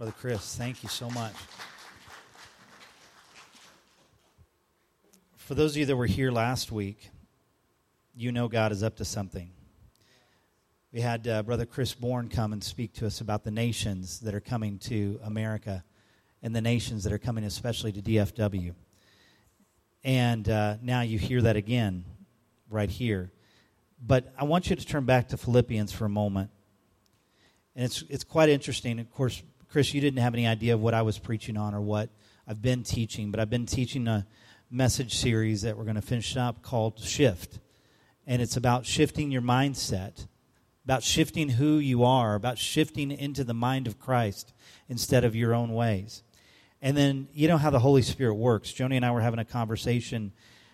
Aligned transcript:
Brother 0.00 0.14
Chris, 0.18 0.56
thank 0.56 0.82
you 0.82 0.88
so 0.88 1.10
much. 1.10 1.34
For 5.36 5.54
those 5.54 5.72
of 5.72 5.76
you 5.76 5.84
that 5.84 5.94
were 5.94 6.06
here 6.06 6.32
last 6.32 6.72
week, 6.72 7.10
you 8.14 8.32
know 8.32 8.48
God 8.48 8.72
is 8.72 8.82
up 8.82 8.96
to 8.96 9.04
something. 9.04 9.50
We 10.90 11.02
had 11.02 11.28
uh, 11.28 11.42
Brother 11.42 11.66
Chris 11.66 11.92
Bourne 11.92 12.30
come 12.30 12.54
and 12.54 12.64
speak 12.64 12.94
to 12.94 13.06
us 13.06 13.20
about 13.20 13.44
the 13.44 13.50
nations 13.50 14.20
that 14.20 14.34
are 14.34 14.40
coming 14.40 14.78
to 14.78 15.20
America 15.22 15.84
and 16.42 16.56
the 16.56 16.62
nations 16.62 17.04
that 17.04 17.12
are 17.12 17.18
coming, 17.18 17.44
especially 17.44 17.92
to 17.92 18.00
DFW. 18.00 18.72
And 20.02 20.48
uh, 20.48 20.76
now 20.80 21.02
you 21.02 21.18
hear 21.18 21.42
that 21.42 21.56
again 21.56 22.06
right 22.70 22.88
here. 22.88 23.32
But 24.00 24.32
I 24.38 24.44
want 24.44 24.70
you 24.70 24.76
to 24.76 24.86
turn 24.86 25.04
back 25.04 25.28
to 25.28 25.36
Philippians 25.36 25.92
for 25.92 26.06
a 26.06 26.08
moment. 26.08 26.50
And 27.76 27.84
it's, 27.84 28.02
it's 28.08 28.24
quite 28.24 28.48
interesting. 28.48 28.98
Of 28.98 29.10
course, 29.10 29.42
Chris, 29.70 29.94
you 29.94 30.00
didn't 30.00 30.18
have 30.18 30.34
any 30.34 30.48
idea 30.48 30.74
of 30.74 30.80
what 30.80 30.94
I 30.94 31.02
was 31.02 31.20
preaching 31.20 31.56
on 31.56 31.76
or 31.76 31.80
what 31.80 32.10
I've 32.44 32.60
been 32.60 32.82
teaching, 32.82 33.30
but 33.30 33.38
I've 33.38 33.50
been 33.50 33.66
teaching 33.66 34.08
a 34.08 34.26
message 34.68 35.14
series 35.14 35.62
that 35.62 35.78
we're 35.78 35.84
going 35.84 35.94
to 35.94 36.02
finish 36.02 36.36
up 36.36 36.60
called 36.60 36.98
Shift. 36.98 37.60
And 38.26 38.42
it's 38.42 38.56
about 38.56 38.84
shifting 38.84 39.30
your 39.30 39.42
mindset, 39.42 40.26
about 40.84 41.04
shifting 41.04 41.50
who 41.50 41.78
you 41.78 42.02
are, 42.02 42.34
about 42.34 42.58
shifting 42.58 43.12
into 43.12 43.44
the 43.44 43.54
mind 43.54 43.86
of 43.86 44.00
Christ 44.00 44.52
instead 44.88 45.22
of 45.22 45.36
your 45.36 45.54
own 45.54 45.72
ways. 45.72 46.24
And 46.82 46.96
then, 46.96 47.28
you 47.32 47.46
know 47.46 47.56
how 47.56 47.70
the 47.70 47.78
Holy 47.78 48.02
Spirit 48.02 48.34
works. 48.34 48.72
Joni 48.72 48.96
and 48.96 49.04
I 49.04 49.12
were 49.12 49.20
having 49.20 49.38
a 49.38 49.44
conversation 49.44 50.32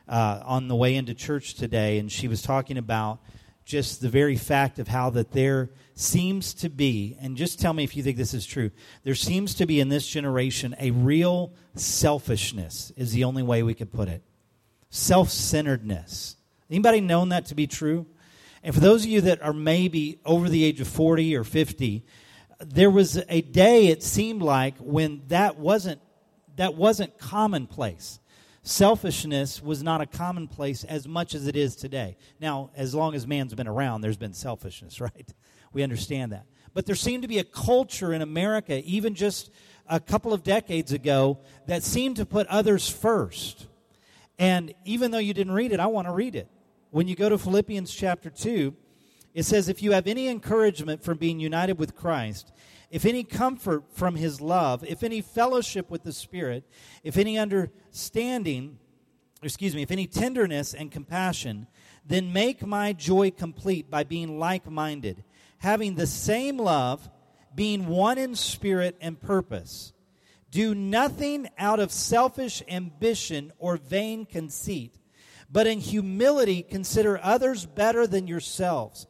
uh, 0.09 0.41
on 0.43 0.69
the 0.69 0.77
way 0.77 0.95
into 0.95 1.13
church 1.13 1.53
today, 1.53 1.99
and 1.99 2.11
she 2.11 2.29
was 2.29 2.41
talking 2.41 2.79
about 2.79 3.19
just 3.67 4.01
the 4.01 4.09
very 4.09 4.37
fact 4.37 4.79
of 4.79 4.87
how 4.87 5.11
that 5.11 5.33
there 5.33 5.71
seems 5.95 6.55
to 6.55 6.69
be, 6.69 7.17
and 7.21 7.37
just 7.37 7.61
tell 7.61 7.73
me 7.73 7.83
if 7.83 7.97
you 7.97 8.03
think 8.03 8.17
this 8.17 8.33
is 8.33 8.47
true, 8.47 8.71
there 9.03 9.17
seems 9.17 9.55
to 9.57 9.67
be 9.67 9.81
in 9.81 9.89
this 9.89 10.07
generation 10.07 10.77
a 10.79 10.93
real 10.93 11.53
selfishness, 11.75 12.93
is 12.97 13.13
the 13.13 13.25
only 13.25 13.43
way 13.43 13.65
we 13.65 13.75
could 13.75 13.93
put 13.93 14.09
it. 14.09 14.23
Self 14.89 15.31
centeredness. 15.31 16.37
Anybody 16.71 17.01
known 17.01 17.31
that 17.31 17.47
to 17.47 17.57
be 17.57 17.67
true? 17.67 18.07
And 18.63 18.73
for 18.73 18.81
those 18.81 19.05
of 19.05 19.11
you 19.11 19.21
that 19.23 19.43
are 19.43 19.53
maybe 19.53 20.21
over 20.25 20.49
the 20.49 20.65
age 20.65 20.81
of 20.81 20.87
40 20.87 21.37
or 21.37 21.43
50, 21.45 22.05
there 22.61 22.91
was 22.91 23.21
a 23.29 23.41
day 23.41 23.89
it 23.89 24.03
seemed 24.03 24.43
like 24.43 24.77
when 24.79 25.23
that 25.29 25.59
wasn't 25.59 26.01
that 26.57 26.75
wasn't 26.75 27.19
commonplace 27.19 28.19
selfishness 28.67 29.63
was 29.63 29.83
not 29.83 30.01
a 30.01 30.07
commonplace 30.07 30.83
as 30.83 31.07
much 31.07 31.35
as 31.35 31.47
it 31.47 31.55
is 31.55 31.77
today. 31.77 32.17
Now 32.41 32.71
as 32.75 32.95
long 32.95 33.15
as 33.15 33.27
man's 33.27 33.55
been 33.55 33.69
around 33.69 34.01
there's 34.01 34.17
been 34.17 34.35
selfishness 34.35 35.01
right? 35.01 35.33
We 35.73 35.83
understand 35.83 36.33
that. 36.33 36.47
But 36.75 36.85
there 36.87 36.95
seemed 36.95 37.23
to 37.23 37.29
be 37.29 37.39
a 37.39 37.45
culture 37.45 38.13
in 38.13 38.23
america 38.23 38.83
even 38.85 39.15
just 39.15 39.51
a 39.89 40.01
couple 40.01 40.33
of 40.33 40.43
decades 40.43 40.93
ago 40.93 41.39
that 41.67 41.85
seemed 41.85 42.17
to 42.17 42.27
put 42.27 42.47
others 42.49 42.89
first. 42.89 43.67
And 44.39 44.75
even 44.85 45.13
though 45.13 45.19
you 45.19 45.33
didn't 45.33 45.55
read 45.55 45.73
it 45.73 45.81
i 45.81 45.87
want 45.87 46.09
to 46.09 46.13
read 46.13 46.35
it. 46.35 46.49
When 46.91 47.07
you 47.07 47.15
go 47.15 47.29
to 47.29 47.39
philippians 47.39 47.95
chapter 47.95 48.31
2 48.31 48.75
it 49.37 49.45
says, 49.45 49.69
If 49.69 49.83
you 49.83 49.93
have 49.93 50.07
any 50.07 50.29
encouragement 50.29 51.05
from 51.05 51.19
being 51.19 51.39
united 51.39 51.79
with 51.79 51.95
Christ, 51.95 52.53
if 52.91 53.05
any 53.05 53.25
comfort 53.25 53.85
from 53.93 54.15
his 54.17 54.41
love, 54.41 54.85
if 54.85 55.03
any 55.03 55.21
fellowship 55.21 55.91
with 55.91 56.03
the 56.03 56.13
Spirit, 56.13 56.65
if 57.03 57.17
any 57.17 57.39
understanding, 57.39 58.79
excuse 59.43 59.75
me, 59.75 59.83
if 59.83 59.91
any 59.91 60.07
tenderness 60.07 60.73
and 60.73 60.91
compassion, 60.91 61.67
then 62.05 62.33
make 62.33 62.65
my 62.65 62.93
joy 62.93 63.31
complete 63.31 63.91
by 63.91 64.05
being 64.05 64.39
like 64.39 64.71
minded, 64.71 65.25
having 65.59 65.95
the 65.95 66.07
same 66.07 66.59
love, 66.59 67.11
being 67.55 67.87
one 67.87 68.19
in 68.19 68.35
spirit 68.35 68.97
and 69.01 69.21
purpose. 69.21 69.93
Do 70.51 70.75
nothing 70.75 71.49
out 71.59 71.81
of 71.81 71.91
selfish 71.91 72.63
ambition 72.69 73.53
or 73.59 73.77
vain 73.77 74.27
conceit, 74.27 74.95
but 75.51 75.67
in 75.67 75.81
humility 75.81 76.63
consider 76.63 77.19
others 77.21 77.67
better 77.67 78.07
than 78.07 78.29
yourselves 78.29 79.07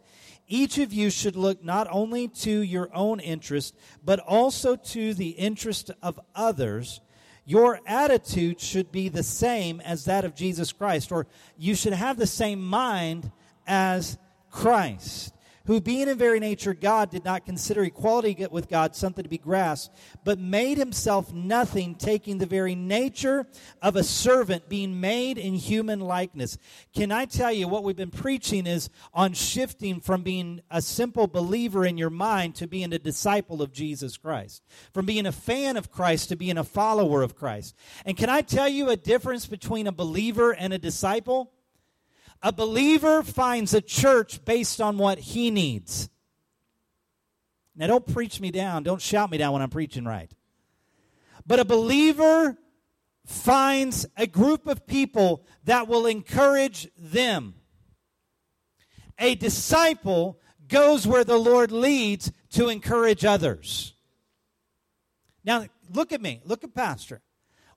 each 0.49 0.79
of 0.79 0.93
you 0.93 1.11
should 1.11 1.37
look 1.37 1.65
not 1.65 1.89
only 1.91 2.29
to 2.29 2.61
your 2.61 2.89
own 2.95 3.21
interest, 3.21 3.75
but 4.05 4.21
also 4.21 4.77
to 4.77 5.15
the 5.15 5.31
interest 5.31 5.91
of 6.03 6.21
others. 6.35 7.01
Your 7.45 7.81
attitude 7.87 8.61
should 8.61 8.91
be 8.91 9.09
the 9.09 9.23
same 9.23 9.81
as 9.81 10.05
that 10.05 10.25
of 10.25 10.35
Jesus 10.35 10.73
Christ, 10.73 11.13
or 11.13 11.27
you 11.57 11.75
should 11.75 11.93
have 11.93 12.17
the 12.17 12.27
same 12.27 12.65
mind 12.65 13.31
as 13.67 14.19
Christ 14.51 15.33
who 15.67 15.81
being 15.81 16.09
in 16.09 16.17
very 16.17 16.41
nature 16.41 16.75
God 16.75 17.11
did 17.11 17.25
not 17.25 17.45
consider 17.45 17.83
equality 17.83 18.47
with 18.51 18.69
God 18.69 18.95
something 18.95 19.23
to 19.23 19.29
be 19.29 19.39
grasped, 19.39 19.97
but 20.25 20.39
made 20.39 20.79
himself 20.79 21.33
nothing, 21.33 21.95
taking 21.95 22.39
the 22.39 22.47
very 22.47 22.75
nature 22.75 23.47
of 23.83 23.97
a 23.97 24.05
servant, 24.05 24.69
being 24.69 25.01
made 25.01 25.39
in 25.39 25.55
human 25.55 26.01
likeness. 26.01 26.59
Can 26.95 27.11
I 27.11 27.25
tell 27.25 27.53
you 27.53 27.69
what 27.69 27.85
we've 27.85 27.97
been 27.97 28.11
preaching 28.11 28.67
is 28.67 28.89
on 29.13 29.33
shifting 29.33 30.01
from 30.01 30.23
being 30.23 30.61
a 30.71 30.81
simple 30.81 31.27
believer 31.27 31.85
in 31.85 31.99
your 31.99 32.11
mind 32.11 32.55
to 32.57 32.67
being 32.67 32.93
a 32.93 32.99
disciple 32.99 33.63
of 33.63 33.73
Jesus 33.73 34.17
Christ, 34.17 34.63
from 34.95 35.07
being 35.07 35.27
a 35.27 35.33
fan 35.33 35.77
of 35.77 35.91
Christ 35.91 36.29
to 36.29 36.37
being 36.37 36.59
a 36.59 36.65
follower 36.65 37.23
of 37.23 37.37
Christ. 37.37 37.75
And 38.05 38.17
can 38.17 38.31
I 38.31 38.43
tell 38.43 38.69
you 38.69 38.89
a 38.89 38.97
difference 38.97 39.47
between 39.47 39.87
a 39.87 39.93
believer 39.93 40.53
and 40.53 40.73
a 40.73 40.79
disciple? 40.79 41.53
A 42.43 42.53
believer 42.53 43.23
finds 43.23 43.75
a 43.75 43.81
church 43.81 44.45
based 44.45 44.81
on 44.81 44.99
what 44.99 45.19
he 45.19 45.51
needs. 45.51 46.09
Now, 47.75 47.87
don't 47.89 48.07
preach 48.07 48.41
me 48.41 48.51
down. 48.51 48.83
Don't 48.83 49.03
shout 49.03 49.31
me 49.31 49.39
down 49.39 49.53
when 49.53 49.63
I'm 49.63 49.71
preaching 49.71 50.05
right. 50.05 50.31
But 51.47 51.61
a 51.61 51.65
believer 51.65 52.57
finds 53.27 54.07
a 54.17 54.27
group 54.27 54.67
of 54.67 54.87
people 54.87 55.45
that 55.65 55.89
will 55.89 56.07
encourage 56.07 56.89
them. 56.97 57.55
A 59.19 59.35
disciple 59.35 60.39
goes 60.69 61.07
where 61.07 61.25
the 61.25 61.39
Lord 61.39 61.73
leads 61.73 62.33
to 62.51 62.69
encourage 62.69 63.25
others. 63.25 63.95
Now, 65.45 65.67
look 65.93 66.13
at 66.13 66.21
me. 66.21 66.41
Look 66.45 66.65
at 66.65 66.75
Pastor. 66.75 67.21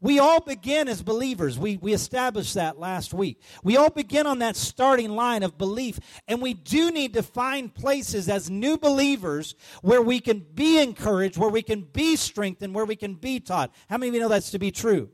We 0.02 0.18
all 0.18 0.40
begin 0.40 0.88
as 0.88 1.02
believers. 1.02 1.60
We, 1.60 1.76
we 1.78 1.94
established 1.94 2.54
that 2.54 2.80
last 2.80 3.14
week. 3.14 3.42
We 3.64 3.76
all 3.76 3.90
begin 3.90 4.28
on 4.28 4.40
that 4.40 4.56
starting 4.56 5.10
line 5.10 5.44
of 5.44 5.58
belief, 5.58 6.00
and 6.28 6.42
we 6.42 6.54
do 6.54 6.90
need 6.90 7.14
to 7.16 7.24
find 7.24 7.74
places 7.74 8.30
as 8.30 8.50
new 8.50 8.78
believers 8.78 9.56
where 9.82 10.02
we 10.02 10.22
can 10.22 10.40
be 10.54 10.80
encouraged, 10.80 11.38
where 11.38 11.50
we 11.50 11.62
can 11.62 11.82
be 11.82 12.16
strengthened, 12.16 12.74
where 12.74 12.86
we 12.86 12.96
can 12.96 13.16
be 13.16 13.42
taught. 13.42 13.74
How 13.90 13.98
many 13.98 14.10
of 14.10 14.16
you 14.16 14.22
know 14.22 14.30
that's 14.30 14.52
to 14.52 14.60
be 14.60 14.72
true? 14.72 15.10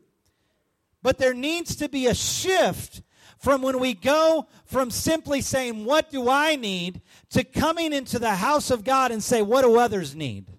But 1.01 1.17
there 1.17 1.33
needs 1.33 1.75
to 1.77 1.89
be 1.89 2.05
a 2.05 2.15
shift 2.15 3.01
from 3.39 3.61
when 3.61 3.79
we 3.79 3.93
go 3.93 4.47
from 4.65 4.91
simply 4.91 5.41
saying, 5.41 5.85
What 5.85 6.11
do 6.11 6.29
I 6.29 6.55
need? 6.55 7.01
to 7.31 7.43
coming 7.43 7.91
into 7.91 8.19
the 8.19 8.35
house 8.35 8.71
of 8.71 8.83
God 8.83 9.11
and 9.11 9.23
say, 9.23 9.41
What 9.41 9.63
do 9.63 9.77
others 9.77 10.15
need? 10.15 10.54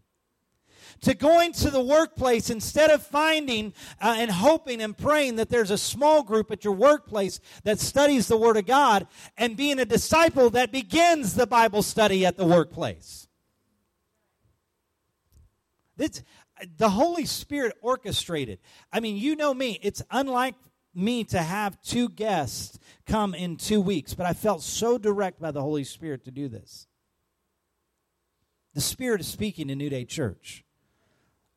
To 1.03 1.15
going 1.15 1.53
to 1.53 1.71
the 1.71 1.81
workplace 1.81 2.51
instead 2.51 2.91
of 2.91 3.03
finding 3.03 3.73
uh, 4.01 4.17
and 4.19 4.31
hoping 4.31 4.81
and 4.81 4.97
praying 4.97 5.37
that 5.37 5.49
there's 5.49 5.71
a 5.71 5.79
small 5.79 6.23
group 6.23 6.51
at 6.51 6.65
your 6.65 6.75
workplace 6.75 7.41
that 7.65 7.79
studies 7.79 8.29
the 8.29 8.37
Word 8.37 8.57
of 8.57 8.67
God 8.67 9.07
and 9.37 9.57
being 9.57 9.79
a 9.79 9.85
disciple 9.85 10.51
that 10.51 10.73
begins 10.73 11.35
the 11.35 11.47
Bible 11.47 11.83
study 11.83 12.25
at 12.25 12.37
the 12.37 12.47
workplace. 12.47 13.29
This, 15.97 16.23
the 16.77 16.91
Holy 16.91 17.25
Spirit 17.25 17.77
orchestrated. 17.81 18.59
I 18.93 19.01
mean, 19.01 19.17
you 19.17 19.37
know 19.37 19.55
me, 19.55 19.79
it's 19.83 20.03
unlike 20.11 20.55
me 20.95 21.25
to 21.25 21.39
have 21.39 21.81
two 21.83 22.09
guests 22.09 22.79
come 23.07 23.35
in 23.35 23.57
two 23.57 23.81
weeks, 23.81 24.15
but 24.15 24.27
I 24.27 24.33
felt 24.33 24.63
so 24.63 24.99
direct 24.99 25.41
by 25.41 25.51
the 25.51 25.63
Holy 25.63 25.85
Spirit 25.85 26.25
to 26.25 26.31
do 26.31 26.49
this. 26.49 26.87
The 28.75 28.81
Spirit 28.81 29.21
is 29.21 29.27
speaking 29.27 29.71
in 29.71 29.79
New 29.79 29.89
Day 29.89 30.05
Church. 30.05 30.66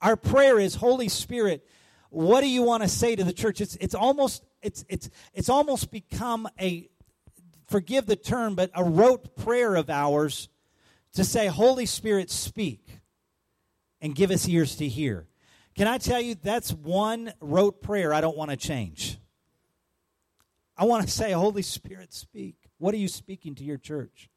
Our 0.01 0.15
prayer 0.15 0.59
is, 0.59 0.75
Holy 0.75 1.09
Spirit, 1.09 1.67
what 2.09 2.41
do 2.41 2.47
you 2.47 2.63
want 2.63 2.83
to 2.83 2.89
say 2.89 3.15
to 3.15 3.23
the 3.23 3.33
church? 3.33 3.61
It's, 3.61 3.75
it's 3.75 3.95
almost 3.95 4.43
it's 4.61 4.83
it's 4.89 5.09
it's 5.33 5.49
almost 5.49 5.91
become 5.91 6.47
a 6.59 6.89
forgive 7.67 8.05
the 8.05 8.15
term, 8.15 8.55
but 8.55 8.71
a 8.73 8.83
rote 8.83 9.35
prayer 9.35 9.75
of 9.75 9.89
ours 9.89 10.49
to 11.13 11.23
say, 11.23 11.47
Holy 11.47 11.85
Spirit, 11.85 12.29
speak 12.29 12.87
and 14.01 14.15
give 14.15 14.31
us 14.31 14.47
ears 14.47 14.75
to 14.77 14.87
hear. 14.87 15.27
Can 15.75 15.87
I 15.87 15.97
tell 15.97 16.19
you 16.19 16.35
that's 16.35 16.73
one 16.73 17.33
rote 17.39 17.81
prayer 17.81 18.13
I 18.13 18.21
don't 18.21 18.37
want 18.37 18.51
to 18.51 18.57
change. 18.57 19.17
I 20.77 20.85
want 20.85 21.05
to 21.05 21.11
say, 21.11 21.31
Holy 21.31 21.61
Spirit, 21.61 22.13
speak. 22.13 22.55
What 22.77 22.93
are 22.93 22.97
you 22.97 23.07
speaking 23.07 23.55
to 23.55 23.63
your 23.63 23.77
church? 23.77 24.29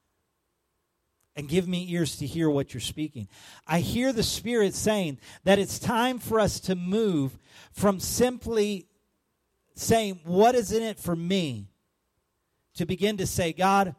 And 1.35 1.49
give 1.49 1.67
me 1.67 1.87
ears 1.91 2.17
to 2.17 2.27
hear 2.27 2.51
what 2.51 2.75
you're 2.75 2.81
speaking. 2.81 3.29
I 3.67 3.81
hear 3.81 4.13
the 4.13 4.23
Spirit 4.23 4.75
saying 4.75 5.19
that 5.45 5.59
it's 5.59 5.79
time 5.79 6.19
for 6.19 6.39
us 6.39 6.61
to 6.61 6.75
move 6.75 7.39
from 7.73 8.01
simply 8.01 8.87
saying, 9.75 10.21
What 10.25 10.55
is 10.55 10.73
in 10.73 10.83
it 10.83 10.99
for 10.99 11.17
me? 11.17 11.73
to 12.75 12.87
begin 12.87 13.19
to 13.19 13.27
say, 13.27 13.53
God, 13.53 13.95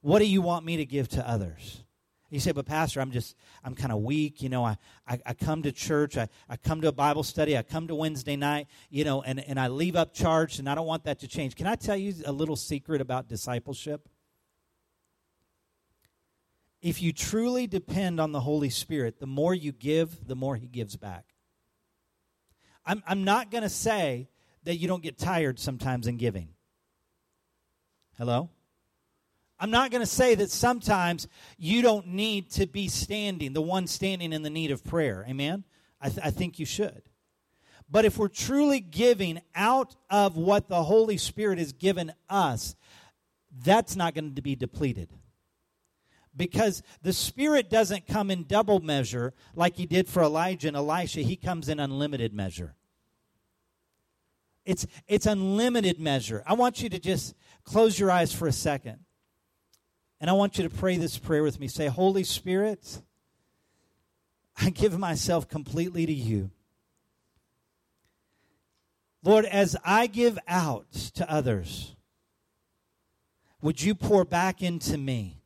what 0.00 0.18
do 0.18 0.26
you 0.26 0.42
want 0.42 0.64
me 0.64 0.76
to 0.76 0.84
give 0.84 1.08
to 1.10 1.28
others? 1.28 1.82
You 2.30 2.40
say, 2.40 2.52
but 2.52 2.66
Pastor, 2.66 3.00
I'm 3.00 3.12
just, 3.12 3.36
I'm 3.62 3.74
kind 3.74 3.92
of 3.92 4.02
weak. 4.02 4.42
You 4.42 4.48
know, 4.48 4.64
I, 4.64 4.76
I, 5.06 5.20
I, 5.24 5.34
come 5.34 5.62
to 5.62 5.72
church, 5.72 6.16
I, 6.16 6.28
I 6.48 6.56
come 6.56 6.80
to 6.80 6.88
a 6.88 6.92
Bible 6.92 7.22
study, 7.22 7.56
I 7.56 7.62
come 7.62 7.86
to 7.88 7.94
Wednesday 7.94 8.34
night, 8.34 8.66
you 8.90 9.04
know, 9.04 9.22
and, 9.22 9.38
and 9.40 9.58
I 9.58 9.68
leave 9.68 9.94
up 9.94 10.12
charged, 10.12 10.58
and 10.58 10.68
I 10.68 10.74
don't 10.74 10.86
want 10.86 11.04
that 11.04 11.20
to 11.20 11.28
change. 11.28 11.54
Can 11.54 11.66
I 11.66 11.76
tell 11.76 11.96
you 11.96 12.12
a 12.26 12.32
little 12.32 12.56
secret 12.56 13.00
about 13.00 13.28
discipleship? 13.28 14.08
If 16.84 17.00
you 17.00 17.14
truly 17.14 17.66
depend 17.66 18.20
on 18.20 18.32
the 18.32 18.40
Holy 18.40 18.68
Spirit, 18.68 19.18
the 19.18 19.26
more 19.26 19.54
you 19.54 19.72
give, 19.72 20.28
the 20.28 20.36
more 20.36 20.54
He 20.54 20.66
gives 20.66 20.96
back. 20.96 21.24
I'm, 22.84 23.02
I'm 23.06 23.24
not 23.24 23.50
going 23.50 23.62
to 23.62 23.70
say 23.70 24.28
that 24.64 24.76
you 24.76 24.86
don't 24.86 25.02
get 25.02 25.16
tired 25.16 25.58
sometimes 25.58 26.06
in 26.06 26.18
giving. 26.18 26.50
Hello? 28.18 28.50
I'm 29.58 29.70
not 29.70 29.92
going 29.92 30.02
to 30.02 30.06
say 30.06 30.34
that 30.34 30.50
sometimes 30.50 31.26
you 31.56 31.80
don't 31.80 32.08
need 32.08 32.50
to 32.50 32.66
be 32.66 32.88
standing, 32.88 33.54
the 33.54 33.62
one 33.62 33.86
standing 33.86 34.34
in 34.34 34.42
the 34.42 34.50
need 34.50 34.70
of 34.70 34.84
prayer. 34.84 35.24
Amen? 35.26 35.64
I, 36.02 36.10
th- 36.10 36.20
I 36.22 36.30
think 36.30 36.58
you 36.58 36.66
should. 36.66 37.00
But 37.90 38.04
if 38.04 38.18
we're 38.18 38.28
truly 38.28 38.80
giving 38.80 39.40
out 39.54 39.96
of 40.10 40.36
what 40.36 40.68
the 40.68 40.82
Holy 40.82 41.16
Spirit 41.16 41.58
has 41.58 41.72
given 41.72 42.12
us, 42.28 42.76
that's 43.64 43.96
not 43.96 44.12
going 44.12 44.34
to 44.34 44.42
be 44.42 44.54
depleted. 44.54 45.08
Because 46.36 46.82
the 47.02 47.12
Spirit 47.12 47.70
doesn't 47.70 48.06
come 48.06 48.30
in 48.30 48.44
double 48.44 48.80
measure 48.80 49.34
like 49.54 49.76
He 49.76 49.86
did 49.86 50.08
for 50.08 50.22
Elijah 50.22 50.68
and 50.68 50.76
Elisha, 50.76 51.20
He 51.20 51.36
comes 51.36 51.68
in 51.68 51.78
unlimited 51.78 52.34
measure. 52.34 52.74
It's, 54.64 54.86
it's 55.06 55.26
unlimited 55.26 56.00
measure. 56.00 56.42
I 56.46 56.54
want 56.54 56.82
you 56.82 56.88
to 56.88 56.98
just 56.98 57.34
close 57.64 57.98
your 57.98 58.10
eyes 58.10 58.32
for 58.32 58.48
a 58.48 58.52
second. 58.52 59.00
And 60.20 60.30
I 60.30 60.32
want 60.32 60.56
you 60.56 60.64
to 60.64 60.70
pray 60.70 60.96
this 60.96 61.18
prayer 61.18 61.42
with 61.42 61.60
me. 61.60 61.68
Say, 61.68 61.88
Holy 61.88 62.24
Spirit, 62.24 63.02
I 64.56 64.70
give 64.70 64.98
myself 64.98 65.48
completely 65.48 66.06
to 66.06 66.12
you. 66.12 66.50
Lord, 69.22 69.44
as 69.44 69.76
I 69.84 70.06
give 70.06 70.38
out 70.46 70.90
to 71.14 71.30
others, 71.30 71.94
would 73.60 73.82
you 73.82 73.94
pour 73.94 74.24
back 74.24 74.62
into 74.62 74.98
me 74.98 75.42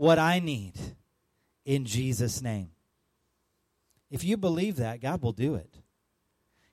what 0.00 0.18
I 0.18 0.38
need 0.38 0.72
in 1.66 1.84
Jesus' 1.84 2.40
name? 2.40 2.70
If 4.10 4.24
you 4.24 4.38
believe 4.38 4.76
that, 4.76 5.02
God 5.02 5.20
will 5.20 5.32
do 5.32 5.56
it. 5.56 5.76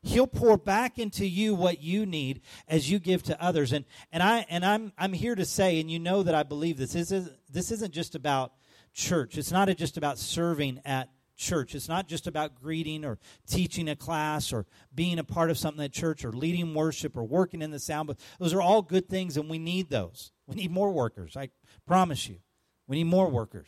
He'll 0.02 0.28
pour 0.28 0.58
back 0.58 0.98
into 0.98 1.28
you 1.28 1.54
what 1.54 1.82
you 1.82 2.06
need 2.06 2.40
as 2.70 2.90
you 2.90 3.00
give 3.00 3.24
to 3.24 3.44
others. 3.44 3.74
And 3.74 3.84
and 4.14 4.24
I 4.24 4.46
and 4.50 4.64
I'm 4.64 4.94
I'm 4.98 5.12
here 5.12 5.36
to 5.36 5.44
say, 5.44 5.82
and 5.82 5.92
you 5.92 6.00
know 6.00 6.24
that 6.24 6.36
I 6.36 6.44
believe 6.44 6.78
this. 6.78 6.94
This 6.94 7.12
is 7.12 7.30
this 7.52 7.70
isn't 7.70 7.94
just 7.94 8.16
about 8.16 8.54
church. 8.94 9.38
It's 9.38 9.52
not 9.52 9.68
just 9.76 9.98
about 9.98 10.18
serving 10.18 10.80
at 10.86 11.10
church. 11.36 11.76
It's 11.76 11.90
not 11.90 12.08
just 12.08 12.28
about 12.28 12.56
greeting 12.56 13.04
or 13.04 13.20
teaching 13.46 13.90
a 13.90 13.98
class 13.98 14.54
or 14.54 14.66
being 14.96 15.20
a 15.20 15.26
part 15.26 15.50
of 15.50 15.58
something 15.58 15.84
at 15.84 15.92
church 15.92 16.24
or 16.24 16.32
leading 16.32 16.74
worship 16.74 17.18
or 17.18 17.26
working 17.26 17.62
in 17.62 17.72
the 17.72 17.80
sound 17.80 18.08
booth. 18.08 18.38
Those 18.40 18.54
are 18.54 18.62
all 18.62 18.82
good 18.82 19.10
things, 19.10 19.36
and 19.36 19.50
we 19.50 19.60
need 19.60 19.90
those. 19.90 20.32
We 20.46 20.56
need 20.56 20.72
more 20.72 20.94
workers. 20.94 21.36
I 21.36 21.50
promise 21.86 22.30
you. 22.30 22.38
We 22.88 22.98
need 22.98 23.06
more 23.06 23.30
workers. 23.30 23.68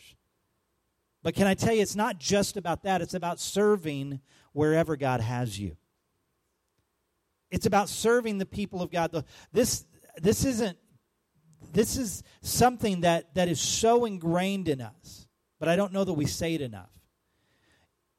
But 1.21 1.35
can 1.35 1.47
I 1.47 1.53
tell 1.53 1.73
you, 1.73 1.81
it's 1.81 1.95
not 1.95 2.19
just 2.19 2.55
about 2.55 2.83
that, 2.83 3.01
it's 3.01 3.13
about 3.13 3.39
serving 3.39 4.21
wherever 4.53 4.95
God 4.95 5.21
has 5.21 5.59
you. 5.59 5.75
It's 7.51 7.65
about 7.65 7.89
serving 7.89 8.37
the 8.37 8.45
people 8.45 8.81
of 8.81 8.91
God. 8.91 9.25
This, 9.51 9.85
this 10.21 10.45
isn't 10.45 10.77
this 11.73 11.97
is 11.97 12.23
something 12.41 13.01
that, 13.01 13.33
that 13.35 13.47
is 13.47 13.59
so 13.59 14.05
ingrained 14.05 14.67
in 14.67 14.81
us, 14.81 15.27
but 15.59 15.69
I 15.69 15.75
don't 15.75 15.93
know 15.93 16.03
that 16.03 16.13
we 16.13 16.25
say 16.25 16.55
it 16.55 16.61
enough. 16.61 16.89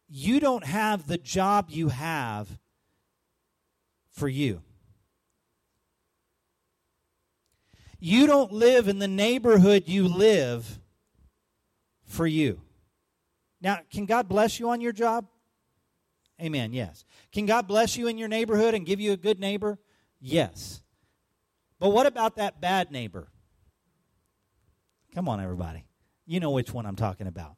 You 0.08 0.40
don't 0.40 0.64
have 0.64 1.06
the 1.06 1.18
job 1.18 1.66
you 1.70 1.88
have 1.88 2.58
for 4.12 4.28
you. 4.28 4.62
You 7.98 8.26
don't 8.26 8.52
live 8.52 8.88
in 8.88 8.98
the 8.98 9.08
neighborhood 9.08 9.84
you 9.86 10.08
live 10.08 10.79
for 12.10 12.26
you. 12.26 12.60
Now, 13.60 13.78
can 13.90 14.04
God 14.04 14.28
bless 14.28 14.58
you 14.58 14.70
on 14.70 14.80
your 14.80 14.92
job? 14.92 15.26
Amen. 16.40 16.72
Yes. 16.72 17.04
Can 17.32 17.46
God 17.46 17.68
bless 17.68 17.96
you 17.96 18.08
in 18.08 18.18
your 18.18 18.28
neighborhood 18.28 18.74
and 18.74 18.84
give 18.86 19.00
you 19.00 19.12
a 19.12 19.16
good 19.16 19.38
neighbor? 19.38 19.78
Yes. 20.20 20.82
But 21.78 21.90
what 21.90 22.06
about 22.06 22.36
that 22.36 22.60
bad 22.60 22.90
neighbor? 22.90 23.28
Come 25.14 25.28
on, 25.28 25.40
everybody. 25.40 25.84
You 26.26 26.40
know 26.40 26.50
which 26.50 26.72
one 26.72 26.86
I'm 26.86 26.96
talking 26.96 27.26
about. 27.26 27.56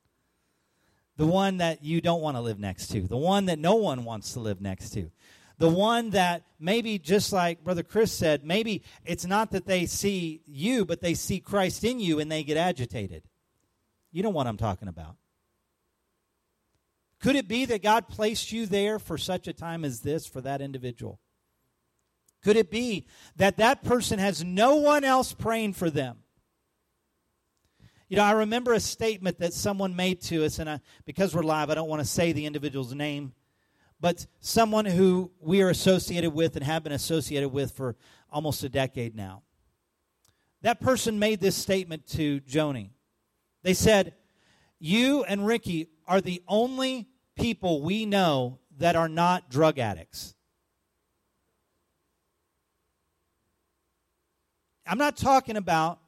The 1.17 1.27
one 1.27 1.59
that 1.59 1.85
you 1.85 2.01
don't 2.01 2.23
want 2.23 2.37
to 2.37 2.41
live 2.41 2.59
next 2.59 2.89
to, 2.89 3.03
the 3.03 3.17
one 3.17 3.47
that 3.47 3.59
no 3.59 3.75
one 3.75 4.05
wants 4.05 4.33
to 4.33 4.41
live 4.41 4.61
next 4.61 4.91
to. 4.91 5.11
The 5.59 5.69
one 5.69 6.11
that 6.11 6.43
maybe, 6.59 6.99
just 6.99 7.33
like 7.33 7.63
Brother 7.63 7.83
Chris 7.83 8.11
said, 8.11 8.45
maybe 8.45 8.83
it's 9.05 9.27
not 9.27 9.51
that 9.53 9.67
they 9.67 9.87
see 9.87 10.43
you, 10.47 10.85
but 10.85 11.01
they 11.01 11.15
see 11.15 11.39
Christ 11.39 11.85
in 11.85 12.01
you 12.01 12.19
and 12.19 12.33
they 12.33 12.43
get 12.43 12.57
agitated. 12.57 13.23
You 14.13 14.23
know 14.23 14.31
what 14.31 14.47
I'm 14.47 14.59
talking 14.59 14.89
about. 14.89 15.17
Could 17.21 17.37
it 17.37 17.49
be 17.49 17.65
that 17.65 17.83
God 17.83 18.09
placed 18.09 18.53
you 18.53 18.67
there 18.67 18.99
for 18.99 19.17
such 19.17 19.49
a 19.49 19.53
time 19.53 19.85
as 19.85 20.01
this 20.01 20.27
for 20.27 20.41
that 20.41 20.61
individual? 20.61 21.21
Could 22.43 22.57
it 22.57 22.71
be 22.71 23.07
that 23.37 23.57
that 23.59 23.85
person 23.85 24.19
has 24.19 24.45
no 24.45 24.77
one 24.77 25.05
else 25.05 25.33
praying 25.33 25.75
for 25.75 25.89
them? 25.89 26.19
You 28.09 28.17
know, 28.17 28.25
I 28.25 28.33
remember 28.33 28.75
a 28.75 28.81
statement 28.81 29.39
that 29.39 29.55
someone 29.55 29.97
made 29.97 30.21
to 30.23 30.45
us, 30.45 30.59
and 30.59 30.69
I, 30.69 30.81
because 31.07 31.35
we're 31.35 31.45
live, 31.45 31.71
I 31.71 31.75
don't 31.75 31.89
want 31.89 32.03
to 32.03 32.07
say 32.07 32.33
the 32.33 32.45
individual's 32.45 32.93
name, 32.93 33.33
but 34.01 34.27
someone 34.41 34.85
who 34.85 35.31
we 35.41 35.63
are 35.63 35.71
associated 35.71 36.31
with 36.31 36.57
and 36.57 36.65
have 36.65 36.83
been 36.83 36.93
associated 36.93 37.51
with 37.51 37.73
for 37.73 37.97
almost 38.31 38.65
a 38.65 38.69
decade 38.69 39.15
now. 39.15 39.45
That 40.63 40.81
person 40.81 41.19
made 41.19 41.41
this 41.41 41.57
statement 41.57 42.07
to 42.09 42.41
Joni. 42.41 42.91
They 43.63 43.75
said, 43.75 44.15
You 44.79 45.25
and 45.25 45.47
Ricky 45.47 45.89
are 46.07 46.21
the 46.21 46.43
only 46.49 47.09
people 47.37 47.83
we 47.83 48.07
know 48.07 48.59
that 48.79 48.97
are 48.97 49.09
not 49.09 49.51
drug 49.51 49.79
addicts. 49.79 50.35
I'm 54.87 54.99
not 54.99 55.17
talking 55.17 55.57
about 55.57 56.01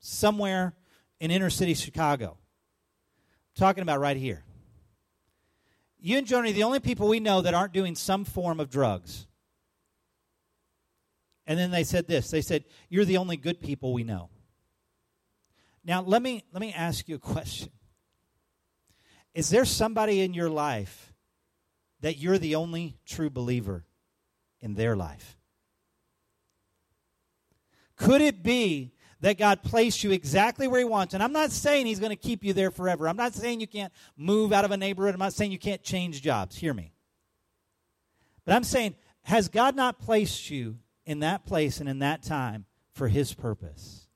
somewhere 0.00 0.74
in 1.20 1.30
inner 1.30 1.50
city 1.50 1.74
Chicago. 1.74 2.30
I'm 2.30 3.60
talking 3.60 3.82
about 3.82 4.00
right 4.00 4.16
here. 4.16 4.42
You 5.98 6.16
and 6.16 6.26
Joni 6.26 6.50
are 6.50 6.52
the 6.52 6.62
only 6.62 6.80
people 6.80 7.08
we 7.08 7.20
know 7.20 7.42
that 7.42 7.52
aren't 7.52 7.74
doing 7.74 7.94
some 7.94 8.24
form 8.24 8.58
of 8.58 8.70
drugs. 8.70 9.26
And 11.46 11.58
then 11.58 11.70
they 11.70 11.84
said 11.84 12.06
this. 12.06 12.30
They 12.30 12.40
said, 12.40 12.64
"You're 12.88 13.04
the 13.04 13.18
only 13.18 13.36
good 13.36 13.60
people 13.60 13.92
we 13.92 14.02
know." 14.02 14.30
Now, 15.90 16.02
let 16.02 16.22
me 16.22 16.44
let 16.52 16.60
me 16.60 16.72
ask 16.72 17.08
you 17.08 17.16
a 17.16 17.18
question. 17.18 17.72
Is 19.34 19.50
there 19.50 19.64
somebody 19.64 20.20
in 20.20 20.34
your 20.34 20.48
life 20.48 21.12
that 22.00 22.16
you're 22.16 22.38
the 22.38 22.54
only 22.54 23.00
true 23.04 23.28
believer 23.28 23.84
in 24.60 24.74
their 24.74 24.94
life? 24.94 25.36
Could 27.96 28.20
it 28.20 28.44
be 28.44 28.92
that 29.18 29.36
God 29.36 29.64
placed 29.64 30.04
you 30.04 30.12
exactly 30.12 30.68
where 30.68 30.78
He 30.78 30.84
wants? 30.84 31.12
And 31.12 31.24
I'm 31.24 31.32
not 31.32 31.50
saying 31.50 31.86
He's 31.86 31.98
going 31.98 32.10
to 32.10 32.16
keep 32.16 32.44
you 32.44 32.52
there 32.52 32.70
forever. 32.70 33.08
I'm 33.08 33.16
not 33.16 33.34
saying 33.34 33.60
you 33.60 33.66
can't 33.66 33.92
move 34.16 34.52
out 34.52 34.64
of 34.64 34.70
a 34.70 34.76
neighborhood. 34.76 35.14
I'm 35.14 35.18
not 35.18 35.32
saying 35.32 35.50
you 35.50 35.58
can't 35.58 35.82
change 35.82 36.22
jobs. 36.22 36.54
Hear 36.54 36.72
me. 36.72 36.92
But 38.44 38.54
I'm 38.54 38.62
saying, 38.62 38.94
has 39.22 39.48
God 39.48 39.74
not 39.74 39.98
placed 39.98 40.50
you 40.50 40.78
in 41.04 41.18
that 41.18 41.44
place 41.44 41.80
and 41.80 41.88
in 41.88 41.98
that 41.98 42.22
time 42.22 42.66
for 42.92 43.08
His 43.08 43.34
purpose? 43.34 44.06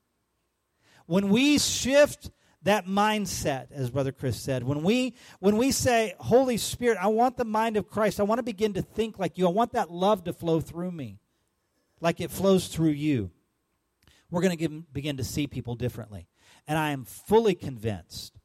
When 1.06 1.28
we 1.28 1.58
shift 1.58 2.30
that 2.64 2.87
mindset 2.87 3.70
as 3.73 3.90
brother 3.90 4.11
chris 4.11 4.40
said 4.40 4.64
when 4.64 4.82
we 4.82 5.14
when 5.38 5.56
we 5.58 5.70
say 5.70 6.14
holy 6.18 6.56
spirit 6.56 6.96
i 7.00 7.06
want 7.06 7.37
the 7.37 7.44
mind 7.44 7.76
of 7.76 7.88
christ. 7.88 8.18
I 8.18 8.25
want 8.25 8.38
to 8.38 8.42
begin 8.42 8.73
to 8.75 8.82
think 8.82 9.18
like 9.18 9.38
you. 9.38 9.46
I 9.46 9.50
want 9.50 9.73
that 9.73 9.90
love 9.90 10.25
to 10.25 10.32
flow 10.32 10.61
through 10.61 10.90
me 10.90 11.20
like 12.00 12.20
it 12.20 12.30
flows 12.30 12.68
through 12.68 12.90
you 12.90 13.30
we're 14.30 14.42
going 14.42 14.58
to 14.58 14.68
begin 14.92 15.18
to 15.18 15.25
see 15.25 15.46
people 15.46 15.75
differently. 15.76 16.26
And 16.66 16.78
i 16.78 16.90
am 16.90 17.04
fully 17.04 17.54
convinced 17.54 18.40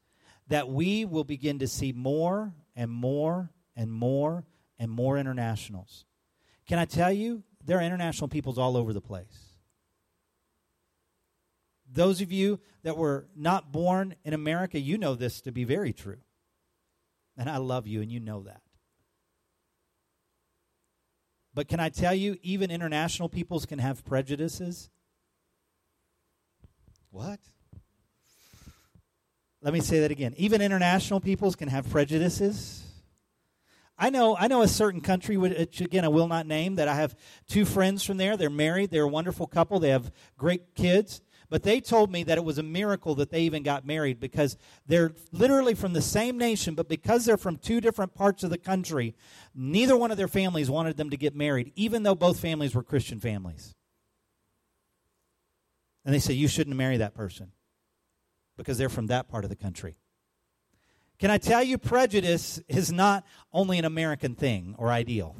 that 0.48 0.68
we 0.68 1.04
will 1.04 1.24
begin 1.24 1.58
to 1.60 1.66
see 1.66 1.92
more 1.92 2.52
and 2.76 2.90
more 2.90 3.50
and 3.74 3.90
more 3.90 4.44
and 4.78 4.90
more 4.90 5.16
internationals. 5.16 6.04
Can 6.66 6.78
i 6.78 6.84
tell 6.84 7.12
you 7.12 7.42
there 7.64 7.78
are 7.78 7.82
international 7.82 8.28
peoples 8.28 8.58
all 8.58 8.76
over 8.76 8.92
the 8.92 9.00
place 9.00 9.49
those 11.92 12.20
of 12.20 12.30
you 12.30 12.60
that 12.82 12.96
were 12.96 13.26
not 13.36 13.72
born 13.72 14.14
in 14.24 14.32
America, 14.32 14.78
you 14.78 14.98
know 14.98 15.14
this 15.14 15.40
to 15.42 15.52
be 15.52 15.64
very 15.64 15.92
true. 15.92 16.18
And 17.36 17.48
I 17.48 17.56
love 17.56 17.86
you, 17.86 18.02
and 18.02 18.10
you 18.10 18.20
know 18.20 18.42
that. 18.42 18.62
But 21.54 21.68
can 21.68 21.80
I 21.80 21.88
tell 21.88 22.14
you, 22.14 22.36
even 22.42 22.70
international 22.70 23.28
peoples 23.28 23.66
can 23.66 23.78
have 23.78 24.04
prejudices? 24.04 24.90
What? 27.10 27.40
Let 29.62 29.74
me 29.74 29.80
say 29.80 30.00
that 30.00 30.10
again. 30.10 30.34
Even 30.36 30.62
international 30.62 31.20
peoples 31.20 31.56
can 31.56 31.68
have 31.68 31.90
prejudices. 31.90 32.82
I 33.98 34.08
know, 34.08 34.34
I 34.34 34.48
know 34.48 34.62
a 34.62 34.68
certain 34.68 35.02
country, 35.02 35.36
which 35.36 35.82
uh, 35.82 35.84
again 35.84 36.06
I 36.06 36.08
will 36.08 36.28
not 36.28 36.46
name, 36.46 36.76
that 36.76 36.88
I 36.88 36.94
have 36.94 37.14
two 37.46 37.66
friends 37.66 38.02
from 38.02 38.16
there. 38.16 38.38
They're 38.38 38.48
married. 38.48 38.90
They're 38.90 39.02
a 39.02 39.08
wonderful 39.08 39.46
couple. 39.46 39.78
They 39.78 39.90
have 39.90 40.10
great 40.38 40.74
kids. 40.74 41.20
But 41.50 41.64
they 41.64 41.80
told 41.80 42.12
me 42.12 42.22
that 42.22 42.38
it 42.38 42.44
was 42.44 42.58
a 42.58 42.62
miracle 42.62 43.16
that 43.16 43.30
they 43.30 43.42
even 43.42 43.64
got 43.64 43.84
married 43.84 44.20
because 44.20 44.56
they're 44.86 45.12
literally 45.32 45.74
from 45.74 45.92
the 45.92 46.00
same 46.00 46.38
nation, 46.38 46.76
but 46.76 46.88
because 46.88 47.24
they're 47.24 47.36
from 47.36 47.56
two 47.56 47.80
different 47.80 48.14
parts 48.14 48.44
of 48.44 48.50
the 48.50 48.58
country, 48.58 49.16
neither 49.52 49.96
one 49.96 50.12
of 50.12 50.16
their 50.16 50.28
families 50.28 50.70
wanted 50.70 50.96
them 50.96 51.10
to 51.10 51.16
get 51.16 51.34
married, 51.34 51.72
even 51.74 52.04
though 52.04 52.14
both 52.14 52.38
families 52.38 52.72
were 52.72 52.84
Christian 52.84 53.18
families. 53.18 53.74
And 56.04 56.14
they 56.14 56.20
say, 56.20 56.34
You 56.34 56.46
shouldn't 56.46 56.76
marry 56.76 56.98
that 56.98 57.14
person 57.14 57.50
because 58.56 58.78
they're 58.78 58.88
from 58.88 59.08
that 59.08 59.28
part 59.28 59.42
of 59.44 59.50
the 59.50 59.56
country. 59.56 59.96
Can 61.18 61.32
I 61.32 61.38
tell 61.38 61.62
you, 61.62 61.78
prejudice 61.78 62.60
is 62.68 62.92
not 62.92 63.26
only 63.52 63.78
an 63.78 63.84
American 63.84 64.36
thing 64.36 64.74
or 64.78 64.90
ideal. 64.90 65.36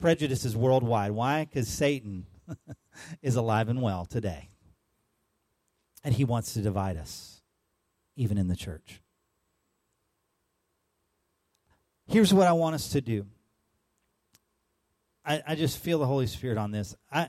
Prejudice 0.00 0.44
is 0.44 0.56
worldwide. 0.56 1.12
Why? 1.12 1.44
Because 1.44 1.68
Satan 1.68 2.26
is 3.22 3.36
alive 3.36 3.68
and 3.68 3.80
well 3.80 4.04
today. 4.04 4.50
And 6.04 6.14
he 6.14 6.24
wants 6.24 6.54
to 6.54 6.60
divide 6.60 6.96
us, 6.96 7.42
even 8.16 8.38
in 8.38 8.48
the 8.48 8.56
church. 8.56 9.00
Here's 12.06 12.32
what 12.32 12.46
I 12.46 12.52
want 12.52 12.74
us 12.74 12.90
to 12.90 13.00
do. 13.00 13.26
I, 15.24 15.42
I 15.46 15.54
just 15.56 15.78
feel 15.78 15.98
the 15.98 16.06
Holy 16.06 16.26
Spirit 16.26 16.56
on 16.56 16.70
this. 16.70 16.96
I 17.12 17.28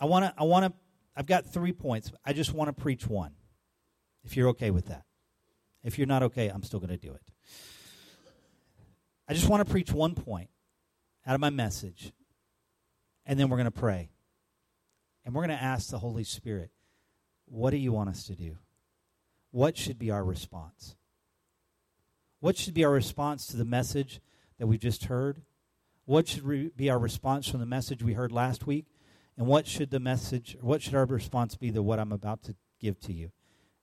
I 0.00 0.06
want 0.06 0.24
to 0.24 0.34
I 0.36 0.44
want 0.44 0.66
to 0.66 0.72
I've 1.14 1.26
got 1.26 1.46
three 1.46 1.72
points. 1.72 2.10
I 2.24 2.32
just 2.32 2.52
want 2.52 2.74
to 2.74 2.82
preach 2.82 3.06
one. 3.06 3.32
If 4.24 4.36
you're 4.36 4.48
okay 4.48 4.70
with 4.70 4.86
that. 4.86 5.04
If 5.82 5.98
you're 5.98 6.06
not 6.06 6.22
okay, 6.24 6.48
I'm 6.48 6.62
still 6.62 6.80
going 6.80 6.90
to 6.90 6.96
do 6.96 7.12
it. 7.12 7.22
I 9.28 9.34
just 9.34 9.48
want 9.48 9.66
to 9.66 9.70
preach 9.70 9.92
one 9.92 10.14
point 10.14 10.50
out 11.26 11.34
of 11.34 11.40
my 11.40 11.50
message, 11.50 12.12
and 13.24 13.38
then 13.38 13.48
we're 13.48 13.56
going 13.56 13.64
to 13.66 13.70
pray. 13.70 14.10
And 15.24 15.34
we're 15.34 15.46
going 15.46 15.56
to 15.56 15.62
ask 15.62 15.90
the 15.90 15.98
Holy 15.98 16.24
Spirit, 16.24 16.70
what 17.46 17.70
do 17.70 17.76
you 17.76 17.92
want 17.92 18.10
us 18.10 18.24
to 18.24 18.34
do? 18.34 18.58
What 19.50 19.76
should 19.76 19.98
be 19.98 20.10
our 20.10 20.24
response? 20.24 20.96
What 22.40 22.56
should 22.56 22.74
be 22.74 22.84
our 22.84 22.92
response 22.92 23.46
to 23.48 23.56
the 23.56 23.64
message 23.64 24.20
that 24.58 24.66
we 24.66 24.78
just 24.78 25.04
heard? 25.04 25.42
What 26.04 26.28
should 26.28 26.42
re- 26.42 26.70
be 26.74 26.88
our 26.88 26.98
response 26.98 27.48
from 27.48 27.60
the 27.60 27.66
message 27.66 28.02
we 28.02 28.14
heard 28.14 28.32
last 28.32 28.66
week? 28.66 28.86
And 29.36 29.46
what 29.46 29.66
should 29.66 29.90
the 29.90 30.00
message, 30.00 30.56
what 30.60 30.82
should 30.82 30.94
our 30.94 31.06
response 31.06 31.56
be 31.56 31.70
to 31.70 31.82
what 31.82 31.98
I'm 31.98 32.12
about 32.12 32.42
to 32.44 32.54
give 32.80 33.00
to 33.00 33.12
you? 33.12 33.30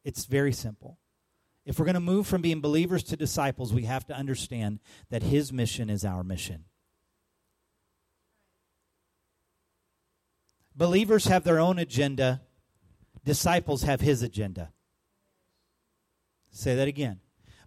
It's 0.03 0.25
very 0.25 0.53
simple. 0.53 0.97
If 1.65 1.77
we're 1.77 1.85
going 1.85 1.95
to 1.95 1.99
move 1.99 2.27
from 2.27 2.41
being 2.41 2.61
believers 2.61 3.03
to 3.03 3.17
disciples, 3.17 3.73
we 3.73 3.83
have 3.83 4.05
to 4.07 4.15
understand 4.15 4.79
that 5.09 5.23
His 5.23 5.51
mission 5.51 5.89
is 5.89 6.05
our 6.05 6.23
mission. 6.23 6.65
Believers 10.77 11.25
have 11.25 11.43
their 11.43 11.59
own 11.59 11.79
agenda, 11.79 12.41
disciples 13.25 13.81
have 13.81 13.99
His 13.99 14.21
agenda. 14.21 14.71
Say 16.51 16.75
that 16.75 16.87
again. 16.87 17.19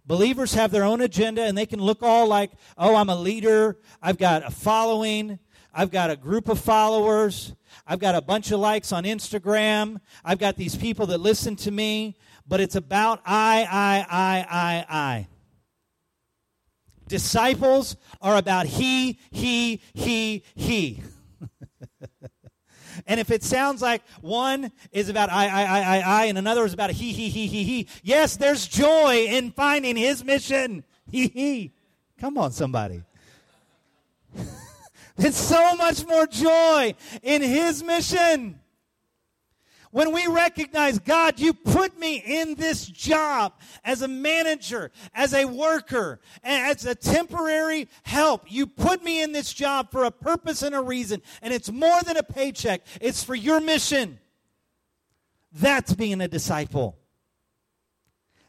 Believers 0.05 0.53
have 0.53 0.71
their 0.71 0.83
own 0.83 1.01
agenda 1.01 1.43
and 1.43 1.57
they 1.57 1.65
can 1.65 1.79
look 1.81 2.01
all 2.01 2.25
like, 2.25 2.51
oh, 2.77 2.95
I'm 2.95 3.09
a 3.09 3.15
leader, 3.15 3.77
I've 4.01 4.17
got 4.17 4.45
a 4.45 4.49
following, 4.49 5.39
I've 5.73 5.91
got 5.91 6.09
a 6.09 6.15
group 6.15 6.49
of 6.49 6.59
followers, 6.59 7.53
I've 7.85 7.99
got 7.99 8.15
a 8.15 8.21
bunch 8.21 8.51
of 8.51 8.59
likes 8.59 8.91
on 8.91 9.03
Instagram, 9.03 9.99
I've 10.23 10.39
got 10.39 10.55
these 10.55 10.75
people 10.75 11.05
that 11.07 11.19
listen 11.19 11.55
to 11.57 11.71
me, 11.71 12.17
but 12.47 12.61
it's 12.61 12.75
about 12.75 13.21
I, 13.25 13.67
I, 13.69 14.05
I, 14.09 14.47
I, 14.49 14.85
I. 14.89 15.27
Disciples 17.07 17.97
are 18.21 18.37
about 18.37 18.65
he, 18.65 19.19
he, 19.31 19.81
he, 19.93 20.43
he. 20.55 21.03
and 23.07 23.19
if 23.19 23.31
it 23.31 23.43
sounds 23.43 23.81
like 23.81 24.01
one 24.21 24.71
is 24.91 25.09
about 25.09 25.29
I, 25.29 25.47
I, 25.47 25.63
I, 25.63 25.79
I, 25.79 25.99
I, 25.99 26.25
and 26.25 26.37
another 26.37 26.65
is 26.65 26.73
about 26.73 26.91
he, 26.91 27.11
he, 27.11 27.29
he, 27.29 27.47
he, 27.47 27.63
he, 27.63 27.87
yes, 28.03 28.37
there's 28.37 28.67
joy 28.67 29.25
in 29.29 29.51
finding 29.51 29.95
his 29.95 30.23
mission. 30.23 30.83
He, 31.11 31.27
he. 31.27 31.73
Come 32.19 32.37
on, 32.37 32.53
somebody. 32.53 33.03
There's 35.17 35.35
so 35.35 35.75
much 35.75 36.05
more 36.07 36.25
joy 36.25 36.95
in 37.21 37.41
his 37.41 37.83
mission. 37.83 38.60
When 39.91 40.13
we 40.13 40.25
recognize, 40.27 40.99
God, 40.99 41.39
you 41.39 41.53
put 41.53 41.99
me 41.99 42.15
in 42.15 42.55
this 42.55 42.85
job 42.85 43.53
as 43.83 44.01
a 44.01 44.07
manager, 44.07 44.89
as 45.13 45.33
a 45.33 45.45
worker, 45.45 46.21
as 46.43 46.85
a 46.85 46.95
temporary 46.95 47.89
help. 48.03 48.49
You 48.49 48.67
put 48.67 49.03
me 49.03 49.21
in 49.21 49.33
this 49.33 49.53
job 49.53 49.91
for 49.91 50.05
a 50.05 50.11
purpose 50.11 50.61
and 50.61 50.73
a 50.73 50.81
reason. 50.81 51.21
And 51.41 51.53
it's 51.53 51.69
more 51.69 52.01
than 52.03 52.15
a 52.15 52.23
paycheck. 52.23 52.81
It's 53.01 53.21
for 53.23 53.35
your 53.35 53.59
mission. 53.59 54.19
That's 55.51 55.93
being 55.93 56.21
a 56.21 56.27
disciple. 56.29 56.97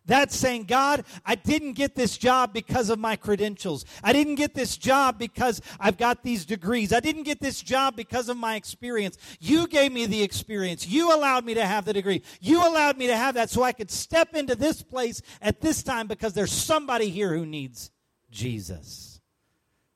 That's 0.05 0.35
saying, 0.35 0.65
God, 0.65 1.05
I 1.25 1.37
didn't 1.37 1.75
get 1.75 1.95
this 1.95 2.19
job 2.19 2.53
because 2.53 2.91
of 2.91 2.99
my 2.99 3.15
credentials. 3.15 3.85
I 4.03 4.13
didn't 4.13 4.35
get 4.35 4.53
this 4.53 4.77
job 4.77 5.17
because 5.17 5.61
I've 5.79 5.97
got 5.97 6.25
these 6.25 6.45
degrees. 6.45 6.93
I 6.93 6.99
didn't 6.99 7.23
get 7.23 7.41
this 7.41 7.63
job 7.63 7.95
because 7.95 8.29
of 8.29 8.37
my 8.37 8.57
experience. 8.57 9.17
You 9.39 9.69
gave 9.69 9.93
me 9.93 10.07
the 10.07 10.23
experience. 10.23 10.89
You 10.89 11.15
allowed 11.15 11.45
me 11.45 11.55
to 11.55 11.65
have 11.65 11.85
the 11.85 11.93
degree. 11.93 12.23
You 12.41 12.67
allowed 12.67 12.99
me 12.99 13.07
to 13.07 13.17
have 13.17 13.37
that 13.37 13.49
so 13.49 13.63
I 13.63 13.71
could 13.71 13.93
step 13.93 14.35
into 14.35 14.57
this 14.57 14.83
place 14.83 15.23
at 15.41 15.61
this 15.61 15.85
time 15.85 16.09
because 16.09 16.33
there's 16.33 16.53
somebody 16.53 17.09
here 17.09 17.33
who 17.33 17.47
needs 17.47 17.93
Jesus. 18.31 19.21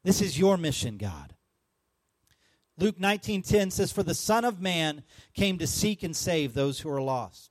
This 0.04 0.20
is 0.20 0.38
your 0.38 0.56
mission, 0.56 0.98
God. 0.98 1.34
Luke 2.78 3.00
19:10 3.00 3.72
says 3.72 3.90
for 3.90 4.04
the 4.04 4.14
son 4.14 4.44
of 4.44 4.60
man 4.60 5.02
came 5.34 5.58
to 5.58 5.66
seek 5.66 6.04
and 6.04 6.14
save 6.14 6.54
those 6.54 6.80
who 6.80 6.90
are 6.90 7.02
lost. 7.02 7.50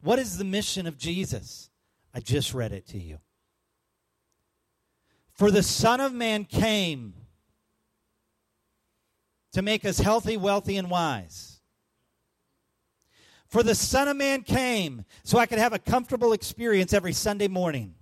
What 0.00 0.18
is 0.18 0.38
the 0.38 0.44
mission 0.44 0.86
of 0.86 0.96
Jesus? 0.96 1.68
I 2.14 2.20
just 2.20 2.54
read 2.54 2.72
it 2.72 2.86
to 2.88 2.98
you. 2.98 3.18
For 5.32 5.50
the 5.50 5.62
Son 5.62 6.00
of 6.00 6.12
Man 6.12 6.44
came 6.44 7.14
to 9.52 9.62
make 9.62 9.84
us 9.84 9.98
healthy, 9.98 10.36
wealthy, 10.36 10.76
and 10.76 10.90
wise. 10.90 11.60
For 13.48 13.62
the 13.62 13.74
Son 13.74 14.08
of 14.08 14.16
Man 14.16 14.42
came 14.42 15.04
so 15.24 15.38
I 15.38 15.46
could 15.46 15.58
have 15.58 15.72
a 15.72 15.78
comfortable 15.78 16.32
experience 16.32 16.92
every 16.92 17.12
Sunday 17.12 17.48
morning. 17.48 17.94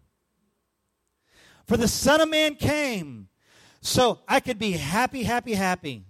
For 1.66 1.76
the 1.76 1.88
Son 1.88 2.20
of 2.20 2.28
Man 2.28 2.54
came 2.56 3.28
so 3.80 4.20
I 4.28 4.40
could 4.40 4.58
be 4.58 4.72
happy, 4.72 5.22
happy, 5.22 5.54
happy. 5.54 6.04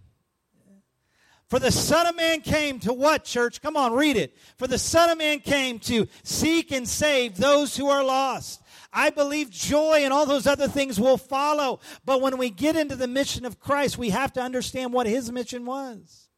For 1.51 1.59
the 1.59 1.73
Son 1.73 2.07
of 2.07 2.15
Man 2.17 2.43
came 2.43 2.79
to 2.81 2.93
what, 2.93 3.25
church? 3.25 3.61
Come 3.61 3.77
on, 3.77 3.93
read 3.93 4.17
it. 4.17 4.37
For 4.57 4.69
the 4.69 4.79
Son 4.79 5.11
of 5.11 5.19
Man 5.19 5.41
came 5.41 5.81
to 5.81 6.07
seek 6.23 6.71
and 6.71 6.89
save 6.89 7.37
those 7.37 7.77
who 7.77 7.89
are 7.89 8.05
lost. 8.05 8.63
I 8.93 9.11
believe 9.11 9.51
joy 9.51 10.03
and 10.05 10.13
all 10.13 10.27
those 10.27 10.47
other 10.47 10.69
things 10.69 11.01
will 11.01 11.17
follow. 11.17 11.81
But 12.05 12.21
when 12.21 12.39
we 12.39 12.51
get 12.51 12.77
into 12.77 12.95
the 12.95 13.09
mission 13.09 13.45
of 13.45 13.59
Christ, 13.59 13.99
we 13.99 14.11
have 14.11 14.33
to 14.35 14.41
understand 14.41 14.93
what 14.93 15.09
his 15.09 15.33
mission 15.33 15.67
was. 15.67 16.29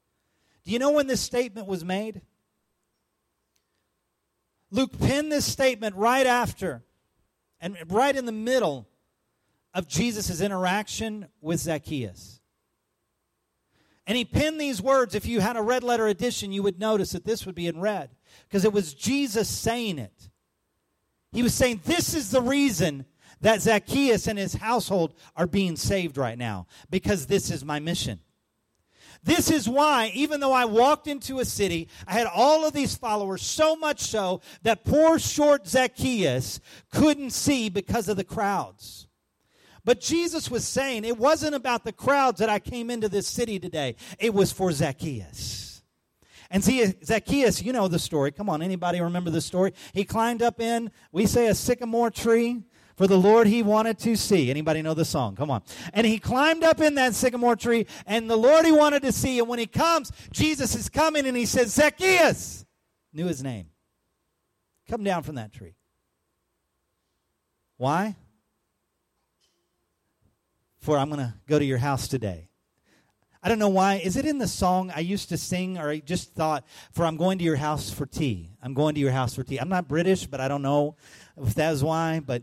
Do 0.65 0.71
you 0.71 0.79
know 0.79 0.93
when 0.93 1.09
this 1.09 1.21
statement 1.21 1.67
was 1.67 1.85
made? 1.85 2.23
Luke 4.71 4.99
penned 4.99 5.31
this 5.31 5.45
statement 5.45 5.95
right 5.97 6.27
after 6.27 6.85
and 7.61 7.77
right 7.89 8.17
in 8.17 8.25
the 8.25 8.33
middle 8.33 8.89
of 9.75 9.89
Jesus' 9.89 10.41
interaction 10.41 11.27
with 11.43 11.61
Zacchaeus. 11.61 12.42
And 14.13 14.17
he 14.19 14.27
penned 14.27 14.61
these 14.61 14.83
words. 14.83 15.15
If 15.15 15.25
you 15.25 15.41
had 15.41 15.57
a 15.57 15.63
red 15.63 15.83
letter 15.83 16.07
edition, 16.07 16.53
you 16.53 16.63
would 16.65 16.79
notice 16.79 17.13
that 17.13 17.25
this 17.25 17.47
would 17.47 17.55
be 17.55 17.67
in 17.67 17.81
red 17.81 18.11
because 18.47 18.63
it 18.67 18.73
was 18.75 18.93
Jesus 18.93 19.49
saying 19.49 19.99
it. 19.99 20.29
He 21.31 21.43
was 21.43 21.55
saying, 21.55 21.81
This 21.87 22.13
is 22.13 22.31
the 22.31 22.43
reason 22.43 23.07
that 23.41 23.63
Zacchaeus 23.63 24.27
and 24.27 24.39
his 24.39 24.53
household 24.53 25.15
are 25.35 25.47
being 25.47 25.77
saved 25.77 26.19
right 26.19 26.37
now 26.37 26.67
because 26.91 27.25
this 27.25 27.51
is 27.51 27.65
my 27.65 27.81
mission. 27.81 28.21
This 29.23 29.51
is 29.51 29.67
why, 29.67 30.11
even 30.13 30.41
though 30.41 30.53
I 30.53 30.67
walked 30.67 31.07
into 31.07 31.39
a 31.39 31.47
city, 31.47 31.89
I 32.07 32.13
had 32.13 32.27
all 32.27 32.67
of 32.67 32.75
these 32.75 32.95
followers, 32.95 33.41
so 33.41 33.77
much 33.77 34.01
so 34.01 34.43
that 34.63 34.85
poor 34.85 35.19
short 35.19 35.67
Zacchaeus 35.67 36.61
couldn't 36.91 37.31
see 37.31 37.71
because 37.71 38.11
of 38.11 38.19
the 38.19 38.25
crowds. 38.25 39.09
But 39.85 40.01
Jesus 40.01 40.51
was 40.51 40.67
saying 40.67 41.05
it 41.05 41.19
wasn't 41.19 41.55
about 41.55 41.85
the 41.85 41.93
crowds 41.93 42.39
that 42.39 42.49
I 42.49 42.59
came 42.59 42.91
into 42.91 43.09
this 43.09 43.27
city 43.27 43.59
today. 43.59 43.97
It 44.19 44.33
was 44.33 44.53
for 44.53 44.71
Zacchaeus. 44.71 45.83
And 46.51 46.63
see, 46.63 46.85
Zacchaeus, 47.03 47.63
you 47.63 47.73
know 47.73 47.89
the 47.89 47.99
story. 47.99 48.31
Come 48.31 48.51
on, 48.51 48.63
anybody 48.63 49.01
remember 49.01 49.31
the 49.31 49.41
story? 49.41 49.73
He 49.93 50.05
climbed 50.05 50.43
up 50.43 50.61
in, 50.61 50.91
we 51.11 51.27
say, 51.27 51.49
a 51.49 51.55
sycamore 51.55 52.11
tree 52.11 52.63
for 52.95 53.07
the 53.07 53.19
Lord 53.19 53.47
he 53.47 53.63
wanted 53.63 53.99
to 54.01 54.17
see. 54.17 54.51
Anybody 54.51 54.83
know 54.83 54.93
the 54.93 55.05
song? 55.05 55.35
Come 55.35 55.51
on. 55.51 55.63
And 55.95 56.07
he 56.07 56.19
climbed 56.19 56.63
up 56.63 56.81
in 56.81 56.95
that 56.97 57.15
sycamore 57.15 57.57
tree, 57.57 57.87
and 58.07 58.29
the 58.29 58.37
Lord 58.37 58.67
he 58.67 58.73
wanted 58.73 59.03
to 59.03 59.13
see. 59.13 59.39
And 59.39 59.49
when 59.49 59.59
he 59.59 59.67
comes, 59.67 60.13
Jesus 60.31 60.75
is 60.75 60.91
coming 60.91 61.27
and 61.27 61.37
he 61.37 61.47
says, 61.47 61.73
Zacchaeus, 61.73 62.67
knew 63.15 63.27
his 63.27 63.43
name. 63.43 63.71
Come 64.89 65.05
down 65.05 65.23
from 65.23 65.37
that 65.37 65.53
tree. 65.53 65.75
Why? 67.79 68.15
For 70.83 70.99
I'm 70.99 71.09
going 71.09 71.21
to 71.21 71.33
go 71.47 71.61
to 71.61 71.65
your 71.65 71.79
house 71.79 72.09
today. 72.09 72.49
I 73.41 73.49
don't 73.49 73.61
know 73.61 73.69
why. 73.69 73.95
Is 73.95 74.17
it 74.17 74.27
in 74.27 74.39
the 74.39 74.49
song 74.49 74.93
I 74.95 74.99
used 75.01 75.29
to 75.29 75.37
sing, 75.37 75.79
or 75.79 75.89
I 75.91 76.01
just 76.01 76.35
thought, 76.35 76.65
for 76.91 77.05
I'm 77.05 77.17
going 77.17 77.39
to 77.39 77.45
your 77.45 77.57
house 77.57 77.89
for 77.89 78.05
tea? 78.05 78.51
I'm 78.61 78.75
going 78.75 78.97
to 78.97 79.01
your 79.01 79.13
house 79.13 79.35
for 79.35 79.45
tea. 79.45 79.59
I'm 79.59 79.69
not 79.69 79.87
British, 79.87 80.27
but 80.27 80.41
I 80.41 80.49
don't 80.49 80.63
know 80.63 80.97
if 81.41 81.55
that 81.55 81.73
is 81.73 81.85
why, 81.85 82.21
but 82.21 82.43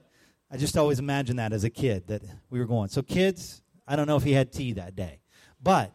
I 0.49 0.55
just 0.55 0.77
always 0.77 0.99
imagined 0.99 1.37
that 1.37 1.51
as 1.51 1.65
a 1.65 1.69
kid 1.69 2.07
that 2.07 2.21
we 2.49 2.59
were 2.59 2.65
going. 2.65 2.87
So, 2.87 3.01
kids, 3.01 3.61
I 3.85 3.97
don't 3.97 4.07
know 4.07 4.15
if 4.15 4.23
he 4.23 4.31
had 4.31 4.53
tea 4.53 4.71
that 4.73 4.95
day, 4.95 5.19
but 5.61 5.91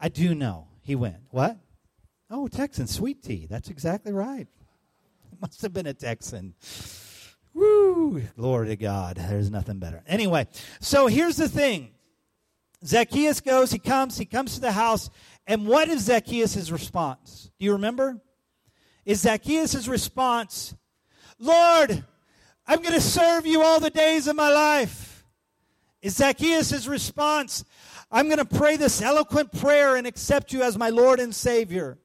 I 0.00 0.08
do 0.08 0.36
know 0.36 0.68
he 0.82 0.94
went. 0.94 1.18
What? 1.30 1.56
Oh, 2.30 2.46
Texan, 2.46 2.86
sweet 2.86 3.24
tea. 3.24 3.48
That's 3.50 3.70
exactly 3.70 4.12
right. 4.12 4.46
It 5.32 5.38
must 5.40 5.62
have 5.62 5.72
been 5.72 5.86
a 5.86 5.94
Texan. 5.94 6.54
Woo! 7.58 8.22
Glory 8.36 8.68
to 8.68 8.76
God. 8.76 9.16
There's 9.16 9.50
nothing 9.50 9.78
better. 9.78 10.02
Anyway, 10.06 10.46
so 10.80 11.08
here's 11.08 11.36
the 11.36 11.48
thing 11.48 11.90
Zacchaeus 12.84 13.40
goes, 13.40 13.72
he 13.72 13.80
comes, 13.80 14.16
he 14.16 14.24
comes 14.24 14.54
to 14.54 14.60
the 14.60 14.72
house, 14.72 15.10
and 15.46 15.66
what 15.66 15.88
is 15.88 16.04
Zacchaeus' 16.04 16.70
response? 16.70 17.50
Do 17.58 17.64
you 17.64 17.72
remember? 17.72 18.20
Is 19.04 19.22
Zacchaeus' 19.22 19.88
response, 19.88 20.74
Lord, 21.40 22.04
I'm 22.66 22.80
going 22.80 22.94
to 22.94 23.00
serve 23.00 23.46
you 23.46 23.62
all 23.62 23.80
the 23.80 23.90
days 23.90 24.28
of 24.28 24.36
my 24.36 24.50
life? 24.50 25.24
Is 26.00 26.16
Zacchaeus' 26.16 26.86
response, 26.86 27.64
I'm 28.12 28.26
going 28.26 28.38
to 28.38 28.44
pray 28.44 28.76
this 28.76 29.02
eloquent 29.02 29.50
prayer 29.58 29.96
and 29.96 30.06
accept 30.06 30.52
you 30.52 30.62
as 30.62 30.78
my 30.78 30.90
Lord 30.90 31.18
and 31.18 31.34
Savior? 31.34 31.98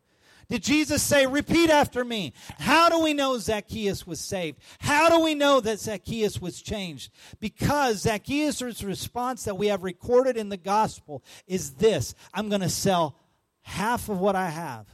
Did 0.54 0.62
Jesus 0.62 1.02
say, 1.02 1.26
Repeat 1.26 1.72
after 1.72 2.06
me? 2.06 2.32
How 2.60 2.88
do 2.88 3.00
we 3.00 3.16
know 3.16 3.40
Zacchaeus 3.40 4.06
was 4.06 4.20
saved? 4.20 4.60
How 4.78 5.10
do 5.10 5.20
we 5.24 5.34
know 5.34 5.60
that 5.60 5.80
Zacchaeus 5.80 6.40
was 6.40 6.62
changed? 6.62 7.12
Because 7.40 8.02
Zacchaeus' 8.02 8.84
response 8.84 9.46
that 9.46 9.58
we 9.58 9.70
have 9.70 9.82
recorded 9.82 10.38
in 10.38 10.50
the 10.50 10.58
gospel 10.58 11.24
is 11.48 11.72
this 11.72 12.14
I'm 12.36 12.50
going 12.50 12.62
to 12.62 12.70
sell 12.70 13.16
half 13.64 14.10
of 14.10 14.20
what 14.20 14.36
I 14.36 14.52
have. 14.52 14.86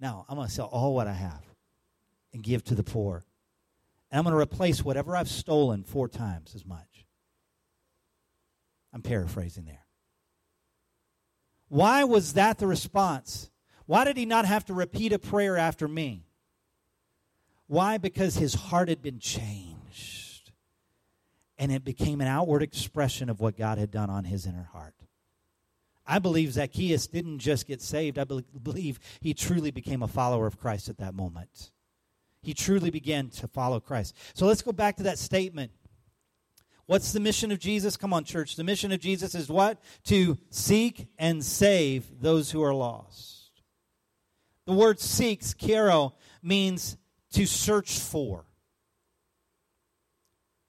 Now, 0.00 0.26
I'm 0.28 0.34
going 0.34 0.48
to 0.48 0.52
sell 0.52 0.66
all 0.66 0.92
what 0.92 1.06
I 1.06 1.12
have 1.12 1.44
and 2.32 2.42
give 2.42 2.64
to 2.64 2.74
the 2.74 2.82
poor. 2.82 3.24
And 4.10 4.18
I'm 4.18 4.24
going 4.24 4.34
to 4.34 4.42
replace 4.42 4.84
whatever 4.84 5.16
I've 5.16 5.28
stolen 5.28 5.84
four 5.84 6.08
times 6.08 6.56
as 6.56 6.66
much. 6.66 7.06
I'm 8.92 9.00
paraphrasing 9.00 9.66
there. 9.66 9.81
Why 11.72 12.04
was 12.04 12.34
that 12.34 12.58
the 12.58 12.66
response? 12.66 13.50
Why 13.86 14.04
did 14.04 14.18
he 14.18 14.26
not 14.26 14.44
have 14.44 14.66
to 14.66 14.74
repeat 14.74 15.10
a 15.14 15.18
prayer 15.18 15.56
after 15.56 15.88
me? 15.88 16.26
Why? 17.66 17.96
Because 17.96 18.36
his 18.36 18.52
heart 18.52 18.90
had 18.90 19.00
been 19.00 19.18
changed. 19.18 20.52
And 21.56 21.72
it 21.72 21.82
became 21.82 22.20
an 22.20 22.26
outward 22.26 22.62
expression 22.62 23.30
of 23.30 23.40
what 23.40 23.56
God 23.56 23.78
had 23.78 23.90
done 23.90 24.10
on 24.10 24.24
his 24.24 24.44
inner 24.44 24.68
heart. 24.70 24.92
I 26.06 26.18
believe 26.18 26.52
Zacchaeus 26.52 27.06
didn't 27.06 27.38
just 27.38 27.66
get 27.66 27.80
saved, 27.80 28.18
I 28.18 28.24
believe 28.24 29.00
he 29.22 29.32
truly 29.32 29.70
became 29.70 30.02
a 30.02 30.08
follower 30.08 30.46
of 30.46 30.60
Christ 30.60 30.90
at 30.90 30.98
that 30.98 31.14
moment. 31.14 31.70
He 32.42 32.52
truly 32.52 32.90
began 32.90 33.30
to 33.30 33.48
follow 33.48 33.80
Christ. 33.80 34.14
So 34.34 34.44
let's 34.44 34.60
go 34.60 34.72
back 34.72 34.98
to 34.98 35.04
that 35.04 35.18
statement 35.18 35.70
What's 36.86 37.12
the 37.12 37.20
mission 37.20 37.52
of 37.52 37.58
Jesus? 37.58 37.96
Come 37.96 38.12
on, 38.12 38.24
church. 38.24 38.56
The 38.56 38.64
mission 38.64 38.92
of 38.92 39.00
Jesus 39.00 39.34
is 39.34 39.48
what? 39.48 39.80
To 40.04 40.38
seek 40.50 41.06
and 41.18 41.44
save 41.44 42.20
those 42.20 42.50
who 42.50 42.62
are 42.62 42.74
lost. 42.74 43.50
The 44.66 44.72
word 44.72 45.00
seeks, 45.00 45.54
kero, 45.54 46.12
means 46.42 46.96
to 47.32 47.46
search 47.46 47.98
for. 47.98 48.44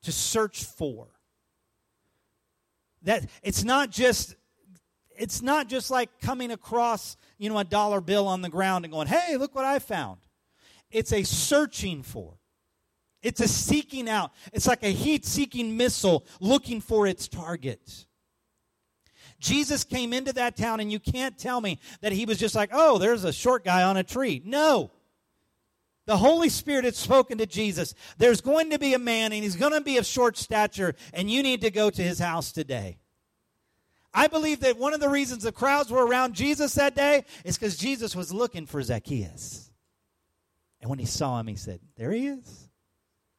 To 0.03 0.11
search 0.11 0.63
for. 0.63 1.07
That 3.03 3.29
it's 3.41 3.63
not 3.63 3.89
just 3.89 4.35
it's 5.15 5.41
not 5.41 5.67
just 5.67 5.91
like 5.91 6.09
coming 6.21 6.51
across, 6.51 7.17
you 7.37 7.49
know, 7.49 7.57
a 7.59 7.63
dollar 7.63 8.01
bill 8.01 8.27
on 8.27 8.41
the 8.41 8.49
ground 8.49 8.85
and 8.85 8.91
going, 8.91 9.07
"Hey, 9.07 9.37
look 9.37 9.53
what 9.55 9.65
I 9.65 9.79
found." 9.79 10.19
It's 10.89 11.11
a 11.11 11.23
searching 11.23 12.03
for. 12.03 12.37
It's 13.23 13.39
a 13.39 13.47
seeking 13.47 14.09
out. 14.09 14.31
It's 14.51 14.67
like 14.67 14.83
a 14.83 14.91
heat 14.91 15.25
seeking 15.25 15.77
missile 15.77 16.25
looking 16.39 16.81
for 16.81 17.07
its 17.07 17.27
target. 17.27 18.05
Jesus 19.39 19.83
came 19.83 20.13
into 20.13 20.33
that 20.33 20.55
town, 20.55 20.79
and 20.79 20.91
you 20.91 20.99
can't 20.99 21.37
tell 21.37 21.59
me 21.59 21.79
that 22.01 22.11
he 22.11 22.25
was 22.25 22.37
just 22.37 22.55
like, 22.55 22.69
oh, 22.71 22.97
there's 22.97 23.23
a 23.23 23.33
short 23.33 23.65
guy 23.65 23.83
on 23.83 23.97
a 23.97 24.03
tree. 24.03 24.41
No. 24.45 24.91
The 26.05 26.17
Holy 26.17 26.49
Spirit 26.49 26.85
had 26.85 26.95
spoken 26.95 27.37
to 27.37 27.45
Jesus. 27.45 27.93
There's 28.17 28.41
going 28.41 28.71
to 28.71 28.79
be 28.79 28.93
a 28.93 28.99
man, 28.99 29.31
and 29.31 29.43
he's 29.43 29.55
going 29.55 29.71
to 29.71 29.81
be 29.81 29.97
of 29.97 30.05
short 30.05 30.37
stature, 30.37 30.95
and 31.13 31.31
you 31.31 31.43
need 31.43 31.61
to 31.61 31.71
go 31.71 31.89
to 31.89 32.01
his 32.01 32.19
house 32.19 32.51
today. 32.51 32.99
I 34.13 34.27
believe 34.27 34.59
that 34.59 34.77
one 34.77 34.93
of 34.93 34.99
the 34.99 35.09
reasons 35.09 35.43
the 35.43 35.51
crowds 35.51 35.89
were 35.89 36.05
around 36.05 36.35
Jesus 36.35 36.75
that 36.75 36.95
day 36.95 37.25
is 37.43 37.57
because 37.57 37.77
Jesus 37.77 38.15
was 38.15 38.31
looking 38.33 38.65
for 38.65 38.81
Zacchaeus. 38.81 39.71
And 40.81 40.89
when 40.89 40.99
he 40.99 41.05
saw 41.05 41.39
him, 41.39 41.47
he 41.47 41.55
said, 41.55 41.79
There 41.95 42.11
he 42.11 42.27
is. 42.27 42.69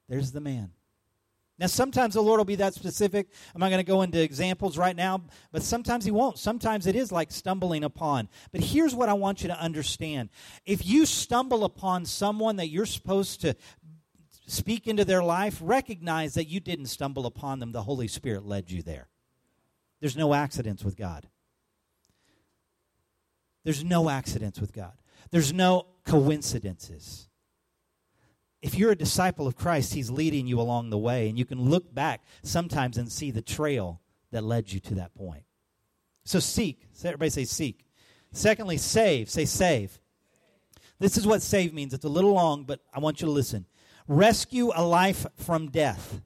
There's 0.09 0.33
the 0.33 0.41
man. 0.41 0.71
Now, 1.57 1.69
sometimes 1.69 2.15
the 2.15 2.21
Lord 2.21 2.39
will 2.39 2.45
be 2.45 2.57
that 2.57 2.75
specific. 2.75 3.29
I'm 3.55 3.61
not 3.61 3.69
going 3.69 3.79
to 3.79 3.85
go 3.87 4.03
into 4.03 4.21
examples 4.21 4.77
right 4.77 4.97
now, 4.97 5.23
but 5.53 5.63
sometimes 5.63 6.05
He 6.05 6.11
won't. 6.11 6.37
Sometimes 6.37 6.87
it 6.89 6.97
is 6.97 7.13
like 7.13 7.31
stumbling 7.31 7.85
upon. 7.85 8.29
But 8.51 8.61
here's 8.61 8.95
what 8.95 9.09
I 9.09 9.13
want 9.13 9.43
you 9.43 9.49
to 9.49 9.61
understand 9.61 10.31
if 10.67 10.85
you 10.85 11.07
stumble 11.07 11.65
upon 11.65 12.07
someone 12.07 12.57
that 12.57 12.71
you're 12.71 12.87
supposed 12.87 13.41
to 13.43 13.55
speak 14.47 14.89
into 14.89 15.05
their 15.05 15.23
life, 15.23 15.61
recognize 15.63 16.35
that 16.35 16.49
you 16.49 16.59
didn't 16.59 16.87
stumble 16.87 17.25
upon 17.25 17.61
them. 17.61 17.71
The 17.71 17.83
Holy 17.83 18.09
Spirit 18.09 18.45
led 18.45 18.71
you 18.71 18.83
there. 18.83 19.09
There's 20.01 20.17
no 20.17 20.35
accidents 20.35 20.85
with 20.85 20.97
God. 20.97 21.29
There's 23.63 23.85
no 23.85 24.11
accidents 24.11 24.61
with 24.61 24.73
God. 24.73 24.93
There's 25.31 25.53
no 25.53 25.87
coincidences 26.05 27.29
if 28.65 28.79
you're 28.79 28.93
a 28.93 28.97
disciple 28.97 29.47
of 29.47 29.57
Christ, 29.57 29.93
He's 29.93 30.11
leading 30.11 30.47
you 30.47 30.59
along 30.59 30.89
the 30.89 30.97
way, 30.97 31.29
and 31.29 31.39
you 31.39 31.45
can 31.45 31.61
look 31.61 31.95
back 31.95 32.25
sometimes 32.43 32.97
and 32.97 33.13
see 33.13 33.31
the 33.31 33.43
trail 33.43 34.01
that 34.33 34.43
led 34.43 34.73
you 34.73 34.81
to 34.81 34.95
that 34.95 35.15
point. 35.15 35.45
So 36.25 36.41
seek. 36.41 36.89
Everybody 37.05 37.29
say 37.29 37.45
seek. 37.45 37.85
Secondly, 38.33 38.79
save. 38.79 39.29
Say 39.29 39.45
save. 39.45 40.01
This 40.99 41.19
is 41.19 41.27
what 41.27 41.43
save 41.43 41.75
means. 41.75 41.93
It's 41.93 42.07
a 42.07 42.09
little 42.09 42.33
long, 42.33 42.65
but 42.65 42.81
I 42.91 43.01
want 43.01 43.21
you 43.21 43.27
to 43.27 43.33
listen. 43.33 43.67
Rescue 44.09 44.73
a 44.75 44.83
life 44.83 45.27
from 45.37 45.69
death, 45.71 46.23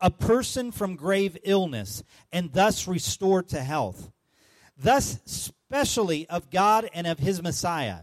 a 0.00 0.10
person 0.10 0.72
from 0.72 0.96
grave 0.96 1.38
illness, 1.44 2.02
and 2.32 2.52
thus 2.52 2.88
restore 2.88 3.44
to 3.44 3.62
health. 3.62 4.10
Thus, 4.76 5.20
specially 5.26 6.28
of 6.28 6.50
God 6.50 6.90
and 6.92 7.06
of 7.06 7.20
His 7.20 7.40
Messiah 7.40 8.00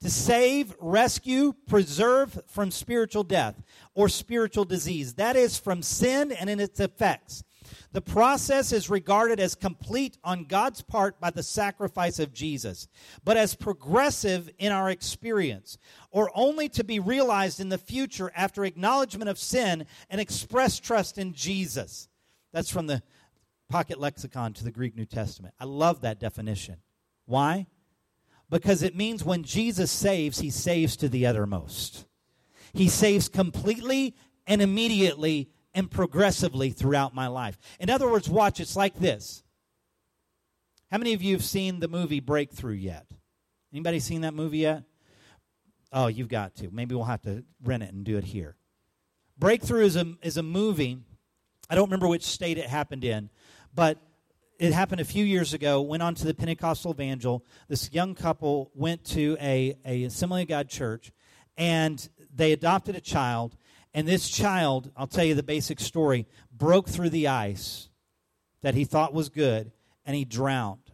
to 0.00 0.10
save, 0.10 0.74
rescue, 0.80 1.52
preserve 1.66 2.40
from 2.46 2.70
spiritual 2.70 3.24
death 3.24 3.62
or 3.94 4.08
spiritual 4.08 4.64
disease. 4.64 5.14
That 5.14 5.36
is 5.36 5.58
from 5.58 5.82
sin 5.82 6.32
and 6.32 6.48
in 6.48 6.60
its 6.60 6.80
effects. 6.80 7.44
The 7.92 8.00
process 8.00 8.72
is 8.72 8.88
regarded 8.88 9.40
as 9.40 9.54
complete 9.54 10.16
on 10.24 10.44
God's 10.44 10.82
part 10.82 11.20
by 11.20 11.30
the 11.30 11.42
sacrifice 11.42 12.18
of 12.18 12.32
Jesus, 12.32 12.88
but 13.24 13.36
as 13.36 13.54
progressive 13.54 14.50
in 14.58 14.72
our 14.72 14.90
experience, 14.90 15.76
or 16.10 16.30
only 16.34 16.68
to 16.70 16.84
be 16.84 16.98
realized 16.98 17.60
in 17.60 17.68
the 17.68 17.78
future 17.78 18.32
after 18.34 18.64
acknowledgement 18.64 19.28
of 19.28 19.38
sin 19.38 19.86
and 20.08 20.20
express 20.20 20.78
trust 20.78 21.18
in 21.18 21.32
Jesus. 21.32 22.08
That's 22.52 22.70
from 22.70 22.86
the 22.86 23.02
Pocket 23.68 24.00
Lexicon 24.00 24.52
to 24.54 24.64
the 24.64 24.72
Greek 24.72 24.96
New 24.96 25.06
Testament. 25.06 25.54
I 25.60 25.64
love 25.64 26.00
that 26.00 26.18
definition. 26.18 26.78
Why? 27.26 27.66
Because 28.50 28.82
it 28.82 28.96
means 28.96 29.24
when 29.24 29.44
Jesus 29.44 29.90
saves, 29.90 30.40
he 30.40 30.50
saves 30.50 30.96
to 30.96 31.08
the 31.08 31.26
uttermost. 31.26 32.04
He 32.72 32.88
saves 32.88 33.28
completely 33.28 34.16
and 34.46 34.60
immediately 34.60 35.50
and 35.72 35.90
progressively 35.90 36.70
throughout 36.70 37.14
my 37.14 37.28
life. 37.28 37.56
In 37.78 37.88
other 37.90 38.10
words, 38.10 38.28
watch, 38.28 38.60
it's 38.60 38.76
like 38.76 38.96
this. 38.96 39.44
How 40.90 40.98
many 40.98 41.12
of 41.12 41.22
you 41.22 41.34
have 41.34 41.44
seen 41.44 41.78
the 41.78 41.88
movie 41.88 42.18
Breakthrough 42.18 42.74
yet? 42.74 43.06
Anybody 43.72 44.00
seen 44.00 44.22
that 44.22 44.34
movie 44.34 44.58
yet? 44.58 44.82
Oh, 45.92 46.08
you've 46.08 46.28
got 46.28 46.56
to. 46.56 46.70
Maybe 46.70 46.94
we'll 46.94 47.04
have 47.04 47.22
to 47.22 47.44
rent 47.62 47.84
it 47.84 47.92
and 47.92 48.04
do 48.04 48.16
it 48.16 48.24
here. 48.24 48.56
Breakthrough 49.38 49.84
is 49.84 49.96
a, 49.96 50.14
is 50.22 50.36
a 50.36 50.42
movie. 50.42 50.98
I 51.68 51.76
don't 51.76 51.86
remember 51.86 52.08
which 52.08 52.24
state 52.24 52.58
it 52.58 52.66
happened 52.66 53.04
in, 53.04 53.30
but 53.72 53.98
it 54.60 54.74
happened 54.74 55.00
a 55.00 55.06
few 55.06 55.24
years 55.24 55.54
ago, 55.54 55.80
went 55.80 56.02
on 56.02 56.14
to 56.16 56.26
the 56.26 56.34
Pentecostal 56.34 56.92
Evangel. 56.92 57.42
This 57.68 57.90
young 57.94 58.14
couple 58.14 58.70
went 58.74 59.02
to 59.06 59.38
a, 59.40 59.74
a 59.86 60.04
Assembly 60.04 60.42
of 60.42 60.48
God 60.48 60.68
church, 60.68 61.12
and 61.56 62.06
they 62.32 62.52
adopted 62.52 62.94
a 62.94 63.00
child. 63.00 63.56
And 63.94 64.06
this 64.06 64.28
child, 64.28 64.90
I'll 64.98 65.06
tell 65.06 65.24
you 65.24 65.34
the 65.34 65.42
basic 65.42 65.80
story, 65.80 66.26
broke 66.52 66.88
through 66.88 67.08
the 67.08 67.26
ice 67.26 67.88
that 68.60 68.74
he 68.74 68.84
thought 68.84 69.14
was 69.14 69.30
good, 69.30 69.72
and 70.04 70.14
he 70.14 70.26
drowned. 70.26 70.92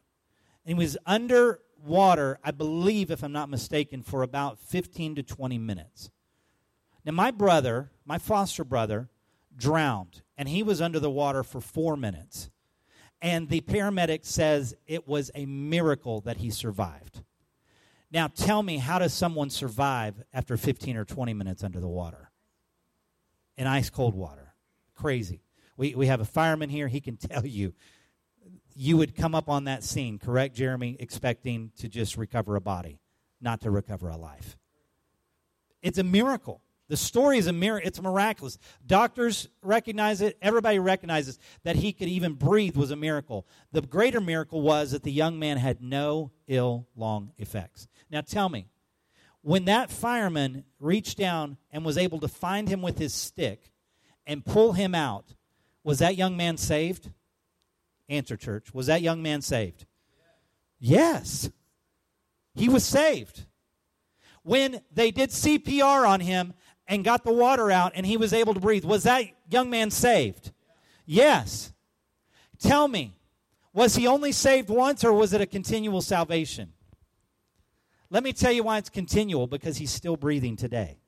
And 0.64 0.78
he 0.78 0.84
was 0.84 0.96
under 1.04 1.58
water, 1.84 2.38
I 2.44 2.52
believe, 2.52 3.10
if 3.10 3.24
I'm 3.24 3.32
not 3.32 3.48
mistaken, 3.50 4.00
for 4.00 4.22
about 4.22 4.60
15 4.60 5.16
to 5.16 5.22
20 5.24 5.58
minutes. 5.58 6.10
Now, 7.04 7.12
my 7.12 7.32
brother, 7.32 7.90
my 8.04 8.18
foster 8.18 8.62
brother, 8.62 9.08
drowned, 9.56 10.22
and 10.38 10.48
he 10.48 10.62
was 10.62 10.80
under 10.80 11.00
the 11.00 11.10
water 11.10 11.42
for 11.42 11.60
four 11.60 11.96
minutes. 11.96 12.48
And 13.22 13.48
the 13.48 13.60
paramedic 13.62 14.24
says 14.24 14.74
it 14.86 15.08
was 15.08 15.30
a 15.34 15.46
miracle 15.46 16.20
that 16.22 16.36
he 16.36 16.50
survived. 16.50 17.22
Now, 18.10 18.28
tell 18.28 18.62
me, 18.62 18.78
how 18.78 18.98
does 18.98 19.12
someone 19.12 19.50
survive 19.50 20.22
after 20.32 20.56
15 20.56 20.96
or 20.96 21.04
20 21.04 21.34
minutes 21.34 21.64
under 21.64 21.80
the 21.80 21.88
water? 21.88 22.30
In 23.56 23.66
ice 23.66 23.90
cold 23.90 24.14
water. 24.14 24.54
Crazy. 24.94 25.42
We, 25.76 25.94
we 25.94 26.06
have 26.06 26.20
a 26.20 26.24
fireman 26.24 26.68
here. 26.68 26.88
He 26.88 27.00
can 27.00 27.16
tell 27.16 27.46
you. 27.46 27.74
You 28.74 28.98
would 28.98 29.16
come 29.16 29.34
up 29.34 29.48
on 29.48 29.64
that 29.64 29.82
scene, 29.82 30.18
correct, 30.18 30.54
Jeremy, 30.54 30.96
expecting 31.00 31.72
to 31.78 31.88
just 31.88 32.18
recover 32.18 32.56
a 32.56 32.60
body, 32.60 33.00
not 33.40 33.62
to 33.62 33.70
recover 33.70 34.10
a 34.10 34.18
life. 34.18 34.58
It's 35.80 35.96
a 35.96 36.04
miracle. 36.04 36.60
The 36.88 36.96
story 36.96 37.38
is 37.38 37.48
a 37.48 37.52
miracle. 37.52 37.88
It's 37.88 38.00
miraculous. 38.00 38.58
Doctors 38.86 39.48
recognize 39.60 40.20
it. 40.20 40.38
Everybody 40.40 40.78
recognizes 40.78 41.38
that 41.64 41.76
he 41.76 41.92
could 41.92 42.08
even 42.08 42.34
breathe 42.34 42.76
was 42.76 42.92
a 42.92 42.96
miracle. 42.96 43.46
The 43.72 43.82
greater 43.82 44.20
miracle 44.20 44.62
was 44.62 44.92
that 44.92 45.02
the 45.02 45.12
young 45.12 45.38
man 45.38 45.56
had 45.56 45.82
no 45.82 46.30
ill 46.46 46.86
long 46.94 47.32
effects. 47.38 47.88
Now 48.10 48.20
tell 48.20 48.48
me, 48.48 48.68
when 49.42 49.64
that 49.64 49.90
fireman 49.90 50.64
reached 50.78 51.18
down 51.18 51.56
and 51.70 51.84
was 51.84 51.98
able 51.98 52.20
to 52.20 52.28
find 52.28 52.68
him 52.68 52.82
with 52.82 52.98
his 52.98 53.14
stick 53.14 53.70
and 54.26 54.44
pull 54.44 54.72
him 54.72 54.94
out, 54.94 55.34
was 55.82 55.98
that 55.98 56.16
young 56.16 56.36
man 56.36 56.56
saved? 56.56 57.10
Answer, 58.08 58.36
church. 58.36 58.72
Was 58.72 58.86
that 58.86 59.02
young 59.02 59.22
man 59.22 59.42
saved? 59.42 59.86
Yes. 60.78 61.50
He 62.54 62.68
was 62.68 62.84
saved. 62.84 63.46
When 64.42 64.80
they 64.92 65.10
did 65.10 65.30
CPR 65.30 66.08
on 66.08 66.20
him 66.20 66.54
and 66.88 67.04
got 67.04 67.24
the 67.24 67.32
water 67.32 67.70
out 67.70 67.92
and 67.94 68.06
he 68.06 68.16
was 68.16 68.32
able 68.32 68.54
to 68.54 68.60
breathe, 68.60 68.84
was 68.84 69.04
that 69.04 69.24
young 69.50 69.70
man 69.70 69.90
saved? 69.90 70.52
Yes. 71.04 71.72
Tell 72.58 72.88
me, 72.88 73.16
was 73.72 73.96
he 73.96 74.06
only 74.06 74.32
saved 74.32 74.68
once 74.68 75.04
or 75.04 75.12
was 75.12 75.32
it 75.32 75.40
a 75.40 75.46
continual 75.46 76.00
salvation? 76.00 76.72
Let 78.08 78.22
me 78.22 78.32
tell 78.32 78.52
you 78.52 78.62
why 78.62 78.78
it's 78.78 78.88
continual 78.88 79.46
because 79.46 79.78
he's 79.78 79.90
still 79.90 80.16
breathing 80.16 80.56
today. 80.56 80.98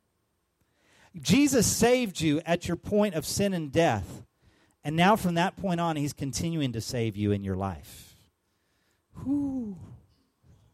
Jesus 1.21 1.67
saved 1.67 2.21
you 2.21 2.41
at 2.45 2.69
your 2.69 2.77
point 2.77 3.15
of 3.15 3.25
sin 3.25 3.55
and 3.55 3.73
death. 3.73 4.25
And 4.85 4.97
now 4.97 5.17
from 5.17 5.35
that 5.35 5.57
point 5.57 5.81
on, 5.81 5.97
he's 5.97 6.13
continuing 6.13 6.73
to 6.73 6.81
save 6.81 7.17
you 7.17 7.33
in 7.33 7.43
your 7.45 7.57
life. 7.57 8.15
Whew. 9.25 9.77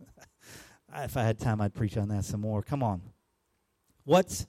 if 0.97 1.17
I 1.17 1.23
had 1.23 1.38
time, 1.38 1.61
I'd 1.61 1.75
preach 1.75 1.97
on 1.97 2.09
that 2.09 2.25
some 2.25 2.40
more. 2.40 2.62
Come 2.62 2.83
on. 2.83 3.03
What's 4.05 4.47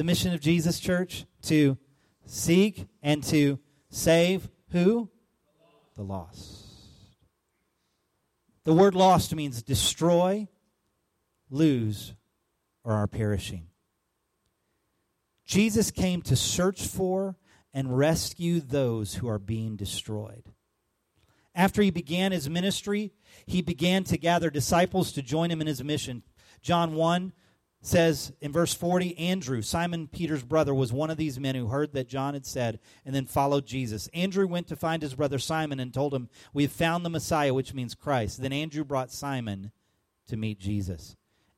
the 0.00 0.04
mission 0.04 0.32
of 0.32 0.40
Jesus, 0.40 0.80
church? 0.80 1.26
To 1.42 1.76
seek 2.24 2.86
and 3.02 3.22
to 3.24 3.58
save 3.90 4.48
who? 4.70 5.10
The 5.94 6.02
lost. 6.02 6.68
The 8.64 8.72
word 8.72 8.94
lost 8.94 9.34
means 9.34 9.62
destroy, 9.62 10.48
lose, 11.50 12.14
or 12.82 12.94
are 12.94 13.08
perishing. 13.08 13.66
Jesus 15.44 15.90
came 15.90 16.22
to 16.22 16.34
search 16.34 16.86
for 16.86 17.36
and 17.74 17.98
rescue 17.98 18.60
those 18.60 19.16
who 19.16 19.28
are 19.28 19.38
being 19.38 19.76
destroyed. 19.76 20.44
After 21.54 21.82
he 21.82 21.90
began 21.90 22.32
his 22.32 22.48
ministry, 22.48 23.12
he 23.44 23.60
began 23.60 24.04
to 24.04 24.16
gather 24.16 24.48
disciples 24.48 25.12
to 25.12 25.20
join 25.20 25.50
him 25.50 25.60
in 25.60 25.66
his 25.66 25.84
mission. 25.84 26.22
John 26.62 26.94
1 26.94 27.34
says 27.82 28.32
in 28.40 28.52
verse 28.52 28.74
40 28.74 29.16
Andrew, 29.18 29.62
Simon 29.62 30.06
Peter's 30.06 30.42
brother, 30.42 30.74
was 30.74 30.92
one 30.92 31.10
of 31.10 31.16
these 31.16 31.40
men 31.40 31.54
who 31.54 31.68
heard 31.68 31.92
that 31.92 32.08
John 32.08 32.34
had 32.34 32.46
said 32.46 32.78
and 33.04 33.14
then 33.14 33.26
followed 33.26 33.66
Jesus. 33.66 34.08
Andrew 34.12 34.46
went 34.46 34.66
to 34.68 34.76
find 34.76 35.02
his 35.02 35.14
brother 35.14 35.38
Simon 35.38 35.80
and 35.80 35.92
told 35.92 36.12
him, 36.12 36.28
We 36.52 36.64
have 36.64 36.72
found 36.72 37.04
the 37.04 37.10
Messiah, 37.10 37.54
which 37.54 37.74
means 37.74 37.94
Christ. 37.94 38.42
Then 38.42 38.52
Andrew 38.52 38.84
brought 38.84 39.10
Simon 39.10 39.72
to 40.28 40.36
meet 40.36 40.58
Jesus. 40.58 41.16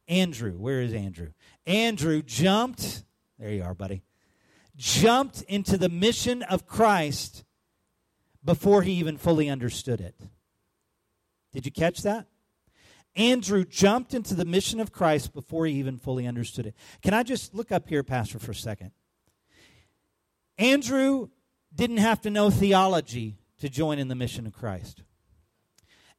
Andrew, 0.08 0.52
where 0.52 0.80
is 0.80 0.92
Andrew? 0.92 1.28
Andrew 1.66 2.22
jumped, 2.22 3.04
there 3.38 3.50
you 3.50 3.62
are, 3.62 3.74
buddy, 3.74 4.02
jumped 4.76 5.42
into 5.42 5.76
the 5.76 5.88
mission 5.88 6.42
of 6.42 6.66
Christ 6.66 7.44
before 8.44 8.82
he 8.82 8.92
even 8.92 9.16
fully 9.16 9.48
understood 9.48 10.00
it. 10.00 10.16
Did 11.52 11.66
you 11.66 11.72
catch 11.72 12.02
that? 12.02 12.26
Andrew 13.14 13.64
jumped 13.64 14.14
into 14.14 14.34
the 14.34 14.44
mission 14.44 14.80
of 14.80 14.92
Christ 14.92 15.34
before 15.34 15.66
he 15.66 15.74
even 15.74 15.98
fully 15.98 16.26
understood 16.26 16.66
it. 16.66 16.74
Can 17.02 17.12
I 17.12 17.22
just 17.22 17.54
look 17.54 17.70
up 17.70 17.88
here, 17.88 18.02
Pastor, 18.02 18.38
for 18.38 18.52
a 18.52 18.54
second? 18.54 18.92
Andrew 20.56 21.28
didn't 21.74 21.98
have 21.98 22.20
to 22.22 22.30
know 22.30 22.50
theology 22.50 23.36
to 23.58 23.68
join 23.68 23.98
in 23.98 24.08
the 24.08 24.14
mission 24.14 24.46
of 24.46 24.52
Christ. 24.52 25.02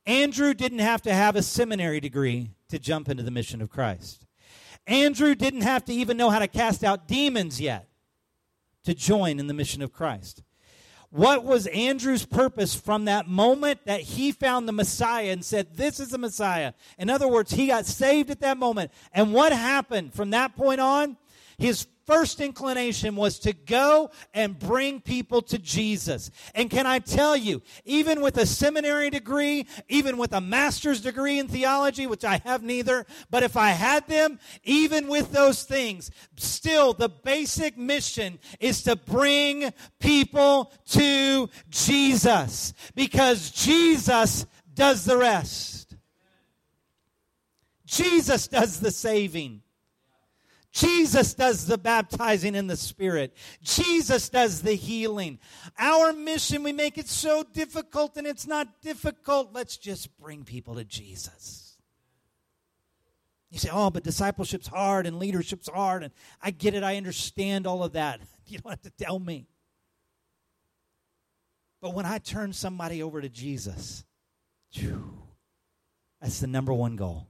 Andrew 0.06 0.54
didn't 0.54 0.80
have 0.80 1.02
to 1.04 1.14
have 1.14 1.36
a 1.36 1.42
seminary 1.42 2.00
degree 2.00 2.52
to 2.70 2.78
jump 2.78 3.10
into 3.10 3.24
the 3.24 3.32
mission 3.32 3.62
of 3.62 3.70
Christ. 3.70 4.26
Andrew 4.86 5.34
didn't 5.34 5.62
have 5.62 5.86
to 5.86 5.94
even 5.94 6.18
know 6.18 6.30
how 6.30 6.40
to 6.40 6.48
cast 6.48 6.84
out 6.84 7.08
demons 7.08 7.62
yet 7.62 7.88
to 8.84 8.94
join 8.94 9.40
in 9.40 9.48
the 9.48 9.54
mission 9.54 9.82
of 9.82 9.94
Christ. 9.94 10.44
What 11.14 11.44
was 11.44 11.68
Andrew's 11.68 12.26
purpose 12.26 12.74
from 12.74 13.06
that 13.06 13.28
moment 13.28 13.82
that 13.86 14.02
he 14.02 14.32
found 14.32 14.68
the 14.68 14.72
Messiah 14.72 15.30
and 15.30 15.46
said, 15.46 15.76
This 15.76 16.00
is 16.00 16.10
the 16.10 16.18
Messiah? 16.18 16.74
In 16.98 17.12
other 17.12 17.28
words, 17.28 17.52
he 17.52 17.68
got 17.68 17.86
saved 17.86 18.32
at 18.32 18.40
that 18.40 18.58
moment. 18.58 18.92
And 19.14 19.32
what 19.32 19.54
happened 19.54 20.16
from 20.16 20.32
that 20.32 20.56
point 20.56 20.82
on? 20.82 21.18
His 21.58 21.88
first 22.06 22.42
inclination 22.42 23.16
was 23.16 23.40
to 23.40 23.54
go 23.54 24.12
and 24.34 24.60
bring 24.60 25.00
people 25.00 25.42
to 25.42 25.58
Jesus. 25.58 26.32
And 26.54 26.70
can 26.70 26.86
I 26.86 27.00
tell 27.00 27.36
you, 27.36 27.62
even 27.86 28.22
with 28.22 28.38
a 28.38 28.46
seminary 28.46 29.10
degree, 29.10 29.68
even 29.88 30.18
with 30.18 30.34
a 30.34 30.42
master's 30.42 31.02
degree 31.02 31.40
in 31.40 31.48
theology, 31.48 32.08
which 32.08 32.26
I 32.26 32.42
have 32.44 32.64
neither, 32.64 33.06
but 33.30 33.44
if 33.44 33.56
I 33.56 33.70
had 33.70 34.08
them, 34.08 34.40
even 34.64 35.08
with 35.08 35.32
those 35.32 35.64
things, 35.64 36.12
still 36.36 36.94
the 36.94 37.10
basic 37.10 37.78
mission 37.78 38.40
is 38.60 38.84
to 38.84 38.96
bring 38.96 39.72
people 40.00 40.74
to 40.90 41.50
Jesus 41.70 42.74
because 42.96 43.52
Jesus 43.52 44.46
does 44.74 45.06
the 45.06 45.18
rest. 45.18 45.96
Jesus 47.86 48.48
does 48.48 48.80
the 48.80 48.92
saving. 48.92 49.62
Jesus 50.74 51.36
does 51.36 51.68
the 51.68 51.78
baptizing 51.78 52.56
in 52.56 52.66
the 52.66 52.76
Spirit. 52.76 53.36
Jesus 53.62 54.28
does 54.28 54.64
the 54.64 54.74
healing. 54.74 55.38
Our 55.78 56.12
mission, 56.14 56.64
we 56.64 56.74
make 56.74 56.98
it 56.98 57.08
so 57.08 57.44
difficult, 57.44 58.18
and 58.18 58.26
it's 58.26 58.48
not 58.48 58.82
difficult. 58.82 59.54
Let's 59.54 59.78
just 59.78 60.18
bring 60.18 60.44
people 60.44 60.76
to 60.76 60.84
Jesus. 60.84 61.78
You 63.52 63.60
say, 63.60 63.70
oh, 63.72 63.92
but 63.92 64.04
discipleship's 64.04 64.66
hard 64.66 65.06
and 65.06 65.20
leadership's 65.20 65.70
hard, 65.70 66.02
and 66.02 66.12
I 66.42 66.50
get 66.50 66.74
it, 66.74 66.82
I 66.82 66.98
understand 66.98 67.68
all 67.68 67.84
of 67.84 67.94
that. 67.94 68.20
You 68.46 68.58
don't 68.60 68.72
have 68.72 68.82
to 68.82 68.92
tell 68.92 69.20
me. 69.20 69.48
But 71.82 71.94
when 71.94 72.06
I 72.06 72.18
turn 72.18 72.52
somebody 72.52 73.02
over 73.02 73.22
to 73.22 73.30
Jesus, 73.30 74.04
whew, 74.74 75.18
that's 76.22 76.42
the 76.42 76.48
number 76.48 76.74
one 76.74 76.98
goal. 76.98 77.30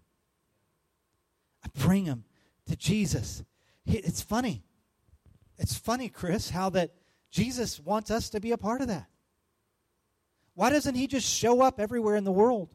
I 1.63 1.69
bring 1.79 2.05
them 2.05 2.25
to 2.67 2.75
Jesus. 2.75 3.43
It's 3.85 4.21
funny. 4.21 4.63
It's 5.57 5.75
funny, 5.75 6.09
Chris, 6.09 6.49
how 6.49 6.69
that 6.71 6.91
Jesus 7.31 7.79
wants 7.79 8.11
us 8.11 8.29
to 8.31 8.39
be 8.39 8.51
a 8.51 8.57
part 8.57 8.81
of 8.81 8.87
that. 8.87 9.07
Why 10.55 10.69
doesn't 10.69 10.95
he 10.95 11.07
just 11.07 11.27
show 11.27 11.61
up 11.61 11.79
everywhere 11.79 12.15
in 12.15 12.23
the 12.23 12.31
world? 12.31 12.69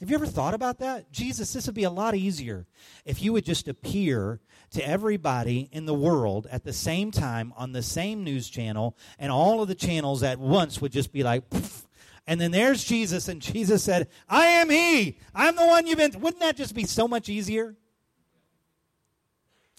Have 0.00 0.10
you 0.10 0.16
ever 0.16 0.26
thought 0.26 0.54
about 0.54 0.78
that? 0.80 1.10
Jesus, 1.12 1.52
this 1.52 1.66
would 1.66 1.74
be 1.74 1.84
a 1.84 1.90
lot 1.90 2.14
easier 2.14 2.66
if 3.04 3.22
you 3.22 3.32
would 3.32 3.44
just 3.44 3.68
appear 3.68 4.40
to 4.72 4.86
everybody 4.86 5.68
in 5.72 5.86
the 5.86 5.94
world 5.94 6.46
at 6.50 6.64
the 6.64 6.72
same 6.72 7.10
time 7.10 7.52
on 7.56 7.72
the 7.72 7.82
same 7.82 8.22
news 8.24 8.48
channel, 8.48 8.96
and 9.18 9.32
all 9.32 9.62
of 9.62 9.68
the 9.68 9.74
channels 9.74 10.22
at 10.22 10.38
once 10.38 10.80
would 10.80 10.92
just 10.92 11.12
be 11.12 11.22
like, 11.22 11.48
Poof. 11.48 11.86
And 12.26 12.40
then 12.40 12.50
there's 12.50 12.84
Jesus, 12.84 13.28
and 13.28 13.40
Jesus 13.40 13.82
said, 13.82 14.08
I 14.28 14.46
am 14.46 14.70
He. 14.70 15.18
I'm 15.34 15.56
the 15.56 15.66
one 15.66 15.86
you've 15.86 15.98
been. 15.98 16.18
Wouldn't 16.20 16.40
that 16.40 16.56
just 16.56 16.74
be 16.74 16.84
so 16.84 17.06
much 17.06 17.28
easier? 17.28 17.76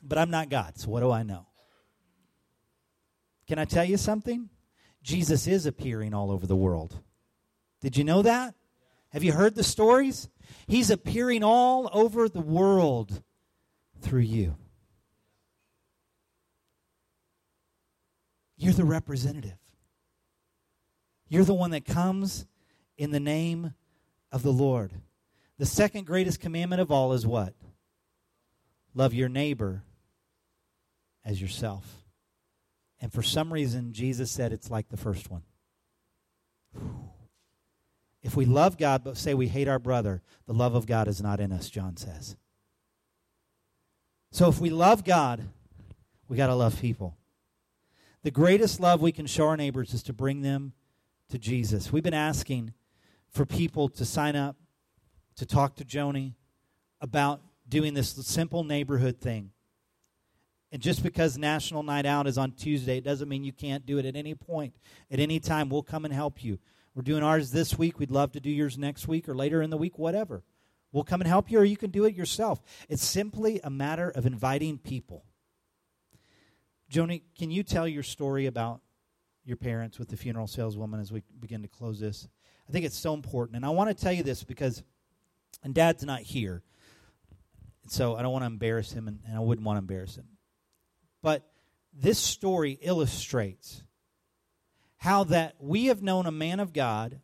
But 0.04 0.18
I'm 0.18 0.30
not 0.30 0.50
God, 0.50 0.78
so 0.78 0.90
what 0.90 1.00
do 1.00 1.12
I 1.12 1.24
know? 1.24 1.48
Can 3.48 3.58
I 3.58 3.66
tell 3.66 3.86
you 3.86 3.98
something? 3.98 4.50
Jesus 5.02 5.48
is 5.48 5.66
appearing 5.66 6.14
all 6.14 6.32
over 6.32 6.48
the 6.48 6.56
world. 6.56 7.00
Did 7.82 7.98
you 7.98 8.04
know 8.04 8.22
that? 8.22 8.56
Have 9.10 9.24
you 9.24 9.32
heard 9.32 9.56
the 9.56 9.64
stories? 9.64 10.28
He's 10.68 10.90
appearing 10.90 11.44
all 11.44 11.90
over 11.94 12.28
the 12.28 12.42
world 12.42 13.24
through 14.02 14.22
you. 14.22 14.56
You're 18.58 18.74
the 18.74 18.86
representative. 18.86 19.58
You're 21.36 21.44
the 21.44 21.54
one 21.54 21.72
that 21.72 21.84
comes 21.84 22.46
in 22.98 23.12
the 23.12 23.20
name 23.20 23.74
of 24.32 24.42
the 24.42 24.54
Lord. 24.54 24.94
The 25.58 25.66
second 25.66 26.06
greatest 26.06 26.40
commandment 26.40 26.82
of 26.82 26.94
all 26.94 27.12
is 27.12 27.28
what? 27.28 27.54
Love 28.94 29.14
your 29.14 29.28
neighbor 29.28 29.84
as 31.26 31.42
yourself. 31.42 32.06
And 33.02 33.12
for 33.12 33.22
some 33.22 33.52
reason, 33.52 33.92
Jesus 33.92 34.32
said 34.32 34.54
it's 34.54 34.72
like 34.72 34.88
the 34.88 34.96
first 34.96 35.30
one. 35.30 35.42
If 38.24 38.38
we 38.38 38.46
love 38.46 38.78
God 38.78 39.04
but 39.04 39.18
say 39.18 39.34
we 39.34 39.50
hate 39.50 39.68
our 39.68 39.78
brother, 39.78 40.22
the 40.46 40.54
love 40.54 40.74
of 40.74 40.86
God 40.86 41.10
is 41.10 41.22
not 41.22 41.42
in 41.42 41.52
us, 41.52 41.70
John 41.70 41.98
says. 41.98 42.38
So 44.32 44.48
if 44.48 44.62
we 44.62 44.70
love 44.70 45.04
God, 45.04 45.44
we 46.30 46.38
got 46.38 46.48
to 46.48 46.56
love 46.56 46.80
people. 46.80 47.18
The 48.24 48.32
greatest 48.32 48.80
love 48.80 49.02
we 49.02 49.12
can 49.12 49.26
show 49.26 49.48
our 49.48 49.58
neighbors 49.58 49.94
is 49.94 50.02
to 50.04 50.14
bring 50.14 50.42
them 50.42 50.72
to 51.30 51.38
Jesus. 51.38 51.92
We've 51.92 52.04
been 52.04 52.14
asking 52.14 52.74
for 53.30 53.46
people 53.46 53.90
to 53.90 54.06
sign 54.06 54.36
up 54.36 54.56
to 55.36 55.46
talk 55.46 55.76
to 55.76 55.86
Joni 55.86 56.34
about 57.02 57.42
doing 57.68 57.94
this 57.94 58.10
simple 58.10 58.64
neighborhood 58.64 59.20
thing. 59.20 59.52
And 60.72 60.82
just 60.82 61.04
because 61.04 61.38
National 61.38 61.84
Night 61.84 62.06
Out 62.06 62.28
is 62.28 62.38
on 62.38 62.52
Tuesday, 62.52 62.98
it 62.98 63.04
doesn't 63.04 63.30
mean 63.30 63.44
you 63.44 63.54
can't 63.54 63.86
do 63.86 63.98
it 63.98 64.06
at 64.06 64.16
any 64.16 64.36
point, 64.36 64.76
at 65.10 65.20
any 65.20 65.40
time. 65.40 65.70
We'll 65.70 65.84
come 65.84 66.06
and 66.06 66.14
help 66.14 66.44
you. 66.44 66.60
We're 66.94 67.02
doing 67.02 67.24
ours 67.24 67.52
this 67.52 67.78
week. 67.78 68.00
We'd 68.00 68.12
love 68.12 68.32
to 68.34 68.40
do 68.40 68.50
yours 68.50 68.78
next 68.78 69.08
week 69.08 69.28
or 69.28 69.36
later 69.36 69.62
in 69.62 69.70
the 69.70 69.78
week, 69.78 69.98
whatever. 69.98 70.44
We'll 70.92 71.04
come 71.04 71.22
and 71.22 71.28
help 71.28 71.52
you, 71.52 71.60
or 71.60 71.66
you 71.66 71.76
can 71.76 71.92
do 71.92 72.06
it 72.06 72.16
yourself. 72.16 72.62
It's 72.88 73.04
simply 73.04 73.60
a 73.64 73.70
matter 73.70 74.10
of 74.10 74.26
inviting 74.26 74.78
people. 74.78 75.26
Joni, 76.90 77.24
can 77.38 77.52
you 77.52 77.64
tell 77.64 77.88
your 77.88 78.04
story 78.04 78.46
about 78.46 78.82
your 79.46 79.58
parents 79.58 80.00
with 80.00 80.10
the 80.10 80.18
funeral 80.18 80.48
saleswoman 80.48 81.00
as 81.00 81.12
we 81.12 81.24
begin 81.40 81.62
to 81.62 81.68
close 81.68 82.00
this? 82.00 82.28
I 82.68 82.72
think 82.72 82.86
it's 82.86 82.98
so 82.98 83.14
important. 83.14 83.56
And 83.56 83.66
I 83.66 83.70
want 83.70 83.96
to 83.96 84.04
tell 84.04 84.12
you 84.12 84.24
this 84.24 84.44
because, 84.44 84.84
and 85.64 85.74
Dad's 85.74 86.04
not 86.04 86.22
here, 86.22 86.64
so 87.88 88.16
I 88.16 88.22
don't 88.22 88.32
want 88.32 88.42
to 88.44 88.48
embarrass 88.48 88.92
him, 88.92 89.08
and, 89.08 89.20
and 89.28 89.38
I 89.38 89.40
wouldn't 89.40 89.66
want 89.66 89.78
to 89.78 89.82
embarrass 89.82 90.16
him. 90.16 90.26
But 91.22 91.46
this 91.94 92.20
story 92.20 92.78
illustrates 92.82 93.84
how 94.98 95.24
that 95.26 95.56
we 95.60 95.86
have 95.86 96.02
known 96.02 96.26
a 96.26 96.32
man 96.32 96.60
of 96.60 96.74
God, 96.74 97.22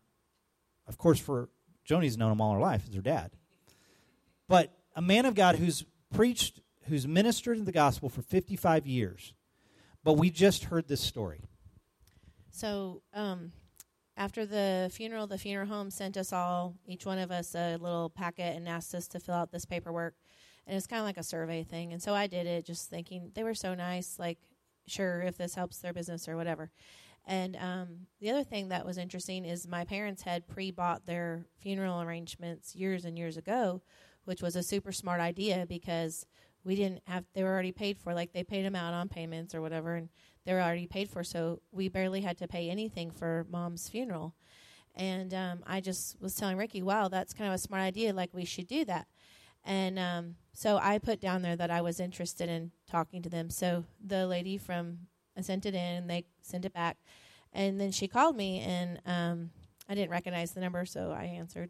of 0.88 0.98
course, 0.98 1.20
for 1.20 1.50
Joni's 1.84 2.18
known 2.18 2.32
him 2.32 2.42
all 2.42 2.54
her 2.54 2.60
life 2.60 2.84
as 2.88 2.96
her 2.96 3.02
dad, 3.02 3.32
but 4.48 4.72
a 4.96 5.02
man 5.02 5.26
of 5.26 5.34
God 5.34 5.56
who's 5.56 5.84
preached, 6.14 6.60
who's 6.84 7.08
ministered 7.08 7.58
in 7.58 7.66
the 7.66 7.72
gospel 7.72 8.10
for 8.10 8.22
55 8.22 8.86
years. 8.86 9.34
But 10.04 10.14
we 10.14 10.30
just 10.30 10.66
heard 10.66 10.88
this 10.88 11.02
story. 11.02 11.42
So, 12.52 13.02
um, 13.14 13.52
after 14.18 14.46
the 14.46 14.90
funeral, 14.94 15.26
the 15.26 15.38
funeral 15.38 15.68
home 15.68 15.90
sent 15.90 16.18
us 16.18 16.34
all, 16.34 16.76
each 16.86 17.06
one 17.06 17.18
of 17.18 17.32
us, 17.32 17.56
a 17.56 17.78
little 17.78 18.10
packet 18.10 18.56
and 18.56 18.68
asked 18.68 18.94
us 18.94 19.08
to 19.10 19.20
fill 19.20 19.36
out 19.36 19.52
this 19.52 19.66
paperwork. 19.66 20.16
And 20.68 20.78
it's 20.78 20.86
kind 20.86 21.00
of 21.00 21.06
like 21.06 21.18
a 21.18 21.24
survey 21.24 21.64
thing. 21.64 21.92
And 21.92 22.02
so 22.02 22.14
I 22.14 22.28
did 22.28 22.46
it 22.46 22.66
just 22.66 22.90
thinking 22.90 23.32
they 23.34 23.44
were 23.44 23.56
so 23.56 23.74
nice, 23.74 24.20
like, 24.20 24.38
sure, 24.86 25.22
if 25.22 25.38
this 25.38 25.56
helps 25.56 25.80
their 25.80 25.94
business 25.94 26.28
or 26.28 26.36
whatever. 26.36 26.72
And 27.26 27.56
um, 27.56 28.08
the 28.20 28.32
other 28.32 28.44
thing 28.44 28.70
that 28.70 28.86
was 28.86 28.98
interesting 28.98 29.46
is 29.46 29.68
my 29.68 29.86
parents 29.86 30.24
had 30.24 30.48
pre 30.48 30.72
bought 30.72 31.06
their 31.06 31.46
funeral 31.60 32.02
arrangements 32.02 32.76
years 32.76 33.06
and 33.06 33.18
years 33.18 33.38
ago, 33.38 33.82
which 34.26 34.42
was 34.42 34.56
a 34.56 34.64
super 34.64 34.92
smart 34.92 35.22
idea 35.22 35.66
because 35.68 36.26
we 36.64 36.76
didn't 36.76 37.02
have, 37.08 37.26
they 37.34 37.44
were 37.44 37.50
already 37.50 37.72
paid 37.72 37.98
for. 37.98 38.14
Like 38.14 38.34
they 38.34 38.44
paid 38.44 38.66
them 38.66 38.76
out 38.76 38.94
on 38.94 39.08
payments 39.08 39.56
or 39.56 39.62
whatever. 39.62 39.96
And 39.96 40.10
they 40.46 40.54
were 40.54 40.62
already 40.62 40.88
paid 40.88 41.10
for. 41.10 41.24
So 41.24 41.62
we 41.72 41.90
barely 41.90 42.22
had 42.22 42.38
to 42.40 42.48
pay 42.48 42.70
anything 42.70 43.12
for 43.12 43.46
mom's 43.50 43.90
funeral. 43.90 44.36
And 44.96 45.34
um, 45.34 45.64
I 45.66 45.80
just 45.80 46.22
was 46.22 46.36
telling 46.36 46.58
Ricky, 46.58 46.82
wow, 46.82 47.08
that's 47.08 47.34
kind 47.34 47.48
of 47.50 47.56
a 47.56 47.60
smart 47.60 47.82
idea. 47.82 48.14
Like 48.14 48.34
we 48.34 48.46
should 48.46 48.68
do 48.68 48.84
that. 48.86 49.08
And 49.64 50.00
um, 50.00 50.36
so 50.54 50.78
I 50.82 50.98
put 50.98 51.22
down 51.22 51.44
there 51.44 51.56
that 51.56 51.70
I 51.70 51.82
was 51.82 52.00
interested 52.00 52.50
in 52.50 52.72
talking 52.90 53.22
to 53.22 53.30
them. 53.30 53.50
So 53.50 53.86
the 54.04 54.26
lady 54.26 54.58
from 54.58 55.00
I 55.38 55.42
sent 55.42 55.66
it 55.66 55.74
in, 55.74 55.80
and 55.80 56.10
they 56.10 56.26
sent 56.42 56.66
it 56.66 56.74
back. 56.74 56.98
And 57.54 57.80
then 57.80 57.92
she 57.92 58.08
called 58.08 58.36
me, 58.36 58.60
and 58.60 59.00
um, 59.06 59.50
I 59.90 59.96
didn't 59.96 60.12
recognize 60.12 60.52
the 60.52 60.62
number, 60.62 60.86
so 60.86 61.12
I 61.12 61.24
answered. 61.24 61.70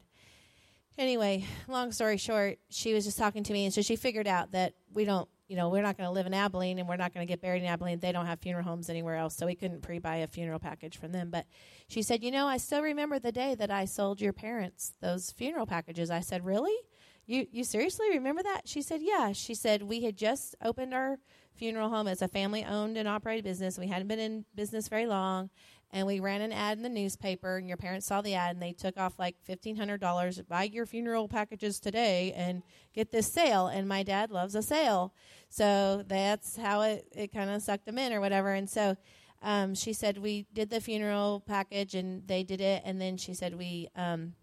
Anyway, 0.98 1.46
long 1.68 1.92
story 1.92 2.18
short, 2.18 2.60
she 2.70 2.94
was 2.94 3.06
just 3.06 3.18
talking 3.18 3.44
to 3.44 3.54
me, 3.54 3.66
and 3.66 3.74
so 3.74 3.82
she 3.82 3.96
figured 3.96 4.28
out 4.28 4.52
that 4.52 4.74
we 4.94 5.06
don't 5.06 5.30
you 5.52 5.58
know, 5.58 5.68
we're 5.68 5.82
not 5.82 5.98
going 5.98 6.08
to 6.08 6.14
live 6.14 6.28
in 6.28 6.34
Abilene 6.34 6.80
and 6.80 6.88
we're 6.88 6.96
not 6.96 7.14
going 7.14 7.28
to 7.28 7.30
get 7.30 7.42
buried 7.42 7.62
in 7.62 7.68
Abilene. 7.68 8.00
They 8.00 8.14
don't 8.14 8.26
have 8.26 8.40
funeral 8.40 8.64
homes 8.64 8.90
anywhere 8.90 9.18
else, 9.18 9.36
so 9.36 9.46
we 9.46 9.54
couldn't 9.54 9.82
pre 9.82 10.00
buy 10.00 10.16
a 10.16 10.28
funeral 10.28 10.60
package 10.60 10.98
from 10.98 11.12
them. 11.12 11.30
But 11.30 11.46
she 11.90 12.02
said, 12.04 12.24
You 12.24 12.32
know, 12.32 12.48
I 12.48 12.56
still 12.56 12.82
remember 12.82 13.20
the 13.20 13.34
day 13.34 13.56
that 13.56 13.70
I 13.70 13.84
sold 13.84 14.22
your 14.22 14.32
parents 14.32 14.94
those 15.02 15.30
funeral 15.30 15.66
packages. 15.66 16.10
I 16.10 16.22
said, 16.22 16.46
Really? 16.46 16.78
You, 17.26 17.48
you 17.52 17.66
seriously 17.66 18.08
remember 18.12 18.42
that? 18.44 18.62
She 18.64 18.82
said, 18.82 19.02
Yeah. 19.04 19.34
She 19.34 19.54
said, 19.54 19.84
We 19.84 20.04
had 20.04 20.16
just 20.16 20.56
opened 20.64 20.94
our 20.94 21.20
funeral 21.54 21.90
home 21.90 22.08
as 22.08 22.22
a 22.22 22.30
family 22.30 22.64
owned 22.64 22.96
and 22.96 23.06
operated 23.06 23.44
business. 23.44 23.78
We 23.78 23.88
hadn't 23.88 24.08
been 24.08 24.20
in 24.20 24.46
business 24.56 24.88
very 24.88 25.06
long 25.06 25.50
and 25.94 26.08
we 26.08 26.20
ran 26.20 26.42
an 26.42 26.52
ad 26.52 26.78
in 26.78 26.84
the 26.84 26.90
newspaper 26.90 27.58
and 27.58 27.68
your 27.68 27.78
parents 27.78 28.06
saw 28.06 28.22
the 28.22 28.34
ad 28.34 28.52
and 28.52 28.62
they 28.62 28.74
took 28.74 28.98
off 28.98 29.20
like 29.20 29.36
$1500 29.48 30.48
buy 30.48 30.64
your 30.64 30.86
funeral 30.86 31.28
packages 31.28 31.80
today 31.80 32.34
and 32.36 32.64
get 32.94 33.12
this 33.12 33.32
sale 33.32 33.68
and 33.68 33.88
my 33.88 34.04
dad 34.04 34.32
loves 34.32 34.56
a 34.56 34.62
sale 34.62 35.14
so 35.52 36.04
that's 36.08 36.56
how 36.56 36.82
it, 36.82 37.06
it 37.12 37.34
kind 37.34 37.50
of 37.50 37.62
sucked 37.62 37.86
them 37.86 37.98
in 37.98 38.14
or 38.14 38.22
whatever. 38.22 38.54
And 38.54 38.70
so 38.70 38.96
um, 39.44 39.76
she 39.76 39.92
said 39.92 40.18
we 40.18 40.48
did 40.54 40.70
the 40.70 40.80
funeral 40.80 41.44
package 41.46 41.94
and 41.94 42.26
they 42.26 42.42
did 42.44 42.62
it. 42.62 42.82
And 42.86 43.02
then 43.02 43.18
she 43.18 43.34
said 43.34 43.58
we 43.58 43.90
um, 43.96 44.34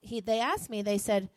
he 0.00 0.20
they 0.20 0.38
asked 0.38 0.70
me 0.70 0.80
they 0.80 0.98
said 0.98 1.28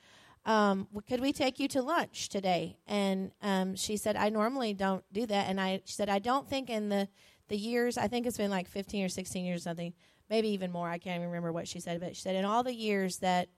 um, 0.46 0.88
could 1.10 1.20
we 1.20 1.34
take 1.34 1.60
you 1.60 1.68
to 1.70 1.82
lunch 1.82 2.30
today? 2.30 2.78
And 2.86 3.32
um, 3.42 3.76
she 3.76 3.98
said 3.98 4.16
i 4.16 4.30
normally 4.30 4.76
don't 4.76 5.04
do 5.12 5.26
that. 5.26 5.50
And 5.50 5.60
i 5.60 5.82
she 5.84 5.94
said 5.94 6.08
i 6.08 6.20
don't 6.20 6.48
think 6.48 6.70
in 6.70 6.90
the 6.90 7.10
the 7.48 7.58
years, 7.58 7.98
I 7.98 8.08
think 8.08 8.26
it's 8.26 8.38
been 8.38 8.52
like 8.52 8.68
15 8.68 9.06
or 9.06 9.10
16 9.10 9.46
years, 9.46 9.62
or 9.62 9.70
something, 9.70 9.94
maybe 10.30 10.50
even 10.50 10.72
more. 10.72 10.90
I 10.90 10.98
can't 10.98 11.18
even 11.18 11.28
remember 11.28 11.52
what 11.52 11.68
she 11.68 11.80
said, 11.80 12.00
but 12.00 12.16
she 12.16 12.22
said, 12.22 12.36
in 12.36 12.46
all 12.46 12.64
the 12.64 12.74
years 12.74 13.18
that 13.18 13.50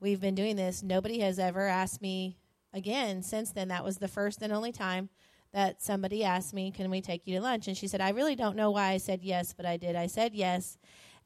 we've 0.00 0.20
been 0.20 0.34
doing 0.34 0.56
this, 0.56 0.82
nobody 0.82 1.20
has 1.20 1.38
ever 1.38 1.66
asked 1.66 2.02
me 2.02 2.38
again 2.76 3.22
since 3.22 3.52
then. 3.52 3.68
That 3.68 3.84
was 3.84 3.98
the 3.98 4.08
first 4.08 4.42
and 4.42 4.52
only 4.52 4.72
time 4.72 5.08
that 5.52 5.82
somebody 5.82 6.22
asked 6.24 6.54
me, 6.54 6.70
Can 6.70 6.90
we 6.90 7.00
take 7.00 7.26
you 7.26 7.36
to 7.36 7.42
lunch? 7.42 7.68
And 7.68 7.76
she 7.76 7.88
said, 7.88 8.00
I 8.00 8.10
really 8.10 8.36
don't 8.36 8.56
know 8.56 8.70
why 8.70 8.90
I 8.90 8.98
said 8.98 9.22
yes, 9.22 9.52
but 9.52 9.66
I 9.66 9.76
did. 9.76 9.96
I 9.96 10.06
said 10.06 10.34
yes. 10.34 10.78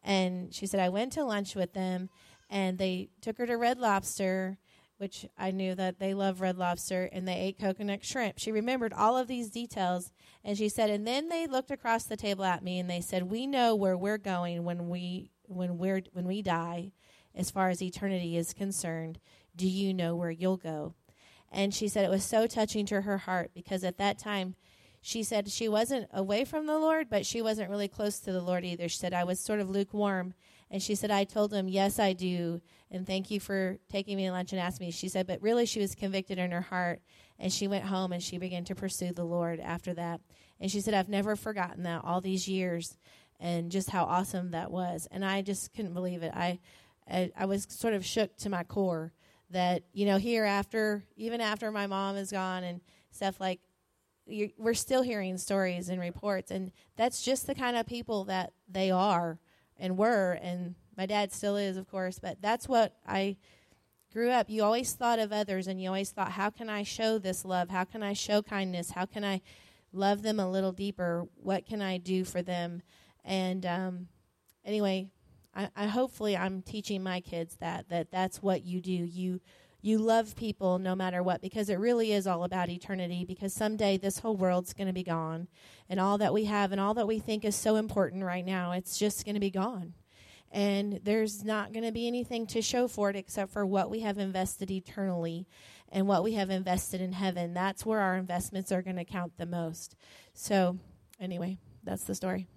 And 0.03 0.55
she 0.55 0.67
said, 0.67 0.81
I 0.81 0.89
went 0.89 1.13
to 1.13 1.25
lunch 1.25 1.55
with 1.55 1.75
them, 1.75 2.09
and 2.49 2.79
they 2.79 3.11
took 3.21 3.37
her 3.39 3.47
to 3.47 3.57
Red 3.57 3.79
Lobster 3.79 4.59
which 5.01 5.25
I 5.39 5.51
knew 5.51 5.75
that 5.77 5.99
they 5.99 6.13
love 6.13 6.43
red 6.43 6.59
lobster 6.59 7.09
and 7.11 7.27
they 7.27 7.37
ate 7.37 7.59
coconut 7.59 8.05
shrimp. 8.05 8.39
She 8.39 8.53
remembered 8.53 8.93
all 8.93 9.17
of 9.17 9.29
these 9.29 9.49
details 9.49 10.13
and 10.45 10.59
she 10.59 10.69
said, 10.69 10.91
and 10.91 11.07
then 11.07 11.31
they 11.31 11.47
looked 11.47 11.71
across 11.71 12.05
the 12.05 12.19
table 12.19 12.45
at 12.45 12.63
me 12.63 12.79
and 12.79 12.91
they 12.91 13.01
said, 13.01 13.31
"We 13.31 13.47
know 13.47 13.75
where 13.75 13.97
we're 13.97 14.19
going 14.19 14.63
when 14.65 14.91
we 14.91 15.31
when 15.45 15.79
we're 15.79 16.03
when 16.13 16.27
we 16.27 16.43
die, 16.43 16.93
as 17.35 17.51
far 17.51 17.71
as 17.71 17.81
eternity 17.81 18.37
is 18.37 18.53
concerned. 18.53 19.21
Do 19.57 19.67
you 19.67 19.95
know 19.95 20.15
where 20.15 20.31
you'll 20.31 20.59
go?" 20.59 20.95
And 21.51 21.75
she 21.75 21.89
said 21.89 22.05
it 22.05 22.11
was 22.11 22.25
so 22.25 22.47
touching 22.47 22.87
to 22.87 23.03
her 23.03 23.19
heart 23.19 23.51
because 23.55 23.83
at 23.85 23.99
that 23.99 24.19
time 24.19 24.55
she 25.03 25.23
said 25.23 25.51
she 25.51 25.69
wasn't 25.69 26.09
away 26.13 26.45
from 26.45 26.67
the 26.67 26.79
Lord, 26.79 27.09
but 27.09 27.25
she 27.25 27.43
wasn't 27.43 27.71
really 27.71 27.89
close 27.89 28.21
to 28.21 28.33
the 28.33 28.43
Lord 28.43 28.65
either. 28.65 28.89
She 28.89 28.99
said 28.99 29.15
I 29.15 29.25
was 29.25 29.41
sort 29.41 29.61
of 29.61 29.71
lukewarm 29.71 30.35
and 30.71 30.83
she 30.83 30.95
said, 30.95 31.11
I 31.11 31.25
told 31.25 31.53
him, 31.53 31.69
Yes, 31.69 31.99
I 31.99 32.13
do. 32.13 32.61
And 32.91 33.07
thank 33.07 33.31
you 33.31 33.41
for 33.41 33.79
taking 33.91 34.17
me 34.17 34.27
to 34.27 34.33
lunch 34.33 34.53
and 34.53 34.61
asking 34.61 34.87
me. 34.87 34.91
She 34.93 35.09
said, 35.09 35.27
But 35.27 35.43
really, 35.43 35.67
she 35.67 35.81
was 35.81 35.95
convicted 35.95 36.39
in 36.39 36.53
her 36.53 36.61
heart. 36.61 37.01
And 37.39 37.53
she 37.53 37.67
went 37.67 37.85
home 37.85 38.13
and 38.13 38.23
she 38.23 38.39
began 38.39 38.65
to 38.65 38.75
pursue 38.75 39.13
the 39.13 39.25
Lord 39.25 39.61
after 39.61 39.95
that. 39.95 40.21
And 40.61 40.71
she 40.71 40.81
said, 40.81 40.95
I've 40.95 41.09
never 41.09 41.37
forgotten 41.37 41.85
that 41.85 42.03
all 42.05 42.21
these 42.21 42.47
years 42.47 42.97
and 43.41 43.73
just 43.73 43.91
how 43.91 44.05
awesome 44.05 44.51
that 44.51 44.71
was. 44.71 45.09
And 45.11 45.25
I 45.25 45.41
just 45.41 45.73
couldn't 45.73 45.95
believe 45.95 46.23
it. 46.23 46.33
I, 46.35 46.59
I, 47.11 47.33
I 47.37 47.47
was 47.47 47.67
sort 47.71 47.95
of 47.95 48.05
shook 48.05 48.37
to 48.39 48.51
my 48.51 48.63
core 48.63 49.13
that, 49.51 49.83
you 49.93 50.07
know, 50.07 50.17
here 50.17 50.45
after, 50.45 51.05
even 51.17 51.41
after 51.41 51.71
my 51.71 51.87
mom 51.87 52.17
is 52.17 52.31
gone 52.31 52.65
and 52.65 52.81
stuff 53.11 53.41
like, 53.41 53.61
we're 54.27 54.75
still 54.75 55.03
hearing 55.03 55.37
stories 55.39 55.89
and 55.89 56.01
reports. 56.01 56.51
And 56.53 56.71
that's 56.97 57.23
just 57.23 57.47
the 57.47 57.55
kind 57.55 57.77
of 57.77 57.87
people 57.87 58.25
that 58.25 58.53
they 58.69 58.91
are 58.91 59.41
and 59.77 59.97
were, 59.97 60.39
and 60.41 60.77
my 60.97 61.07
dad 61.07 61.33
still 61.33 61.57
is, 61.57 61.77
of 61.77 61.91
course, 61.91 62.19
but 62.19 62.41
that's 62.41 62.69
what 62.69 62.95
I 63.07 63.39
grew 64.13 64.31
up. 64.31 64.51
You 64.51 64.63
always 64.63 64.93
thought 64.93 65.19
of 65.19 65.33
others, 65.33 65.67
and 65.67 65.81
you 65.81 65.89
always 65.89 66.11
thought, 66.11 66.33
how 66.33 66.51
can 66.51 66.69
I 66.69 66.83
show 66.83 67.19
this 67.19 67.45
love? 67.45 67.71
How 67.71 67.85
can 67.85 68.03
I 68.03 68.13
show 68.13 68.43
kindness? 68.43 68.91
How 68.91 69.07
can 69.07 69.25
I 69.25 69.41
love 69.93 70.23
them 70.23 70.39
a 70.39 70.51
little 70.51 70.73
deeper? 70.73 71.27
What 71.37 71.65
can 71.67 71.81
I 71.81 71.97
do 71.97 72.25
for 72.25 72.43
them? 72.43 72.83
And 73.25 73.65
um, 73.65 74.09
anyway, 74.65 75.09
I, 75.55 75.69
I 75.77 75.87
hopefully 75.87 76.37
I'm 76.37 76.63
teaching 76.63 77.03
my 77.03 77.21
kids 77.21 77.57
that 77.57 77.89
that 77.89 78.11
that's 78.11 78.43
what 78.43 78.65
you 78.65 78.81
do. 78.81 78.93
You 78.93 79.41
you 79.83 79.99
love 79.99 80.37
people 80.37 80.79
no 80.79 80.95
matter 80.95 81.23
what 81.23 81.41
because 81.41 81.69
it 81.71 81.79
really 81.79 82.13
is 82.13 82.27
all 82.27 82.45
about 82.45 82.69
eternity 82.69 83.25
because 83.25 83.55
someday 83.55 83.97
this 83.97 84.19
whole 84.19 84.37
world's 84.37 84.75
going 84.75 84.87
to 84.87 84.93
be 84.93 85.03
gone 85.03 85.49
and 85.89 85.99
all 85.99 86.19
that 86.19 86.35
we 86.35 86.45
have 86.45 86.73
and 86.73 86.81
all 86.81 86.95
that 86.95 87.07
we 87.07 87.19
think 87.19 87.45
is 87.45 87.57
so 87.57 87.77
important 87.77 88.23
right 88.23 88.45
now 88.45 88.73
it's 88.73 88.99
just 88.99 89.25
going 89.25 89.37
to 89.37 89.41
be 89.41 89.51
gone 89.51 89.95
and 90.53 91.01
there's 91.05 91.45
not 91.45 91.73
going 91.73 91.85
to 91.85 91.93
be 91.93 92.07
anything 92.07 92.47
to 92.49 92.61
show 92.61 92.89
for 92.89 93.09
it 93.09 93.17
except 93.17 93.53
for 93.53 93.65
what 93.65 93.89
we 93.89 94.01
have 94.01 94.19
invested 94.19 94.71
eternally 94.71 95.47
and 95.91 96.09
what 96.09 96.25
we 96.25 96.33
have 96.33 96.51
invested 96.51 97.01
in 97.01 97.13
heaven. 97.13 97.55
That's 97.55 97.87
where 97.87 98.01
our 98.01 98.17
investments 98.17 98.73
are 98.73 98.83
going 98.83 98.97
to 98.97 99.05
count 99.05 99.37
the 99.37 99.47
most. 99.47 99.95
So, 100.35 100.79
anyway, 101.21 101.59
that's 101.85 102.05
the 102.05 102.17
story. 102.17 102.49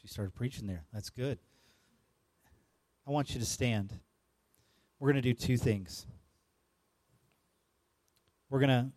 She 0.00 0.08
started 0.08 0.34
preaching 0.34 0.66
there. 0.66 0.84
That's 0.92 1.10
good. 1.10 1.38
I 3.06 3.10
want 3.10 3.34
you 3.34 3.40
to 3.40 3.46
stand. 3.46 3.92
We're 4.98 5.12
going 5.12 5.22
to 5.22 5.28
do 5.28 5.34
two 5.34 5.56
things. 5.56 6.06
We're 8.48 8.60
going 8.60 8.68
to 8.68 8.92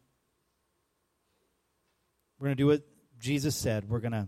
we're 2.37 2.47
going 2.47 2.57
to 2.57 2.63
do 2.63 2.67
what 2.67 2.83
Jesus 3.17 3.55
said. 3.55 3.89
We're 3.89 4.01
going 4.01 4.11
to 4.11 4.27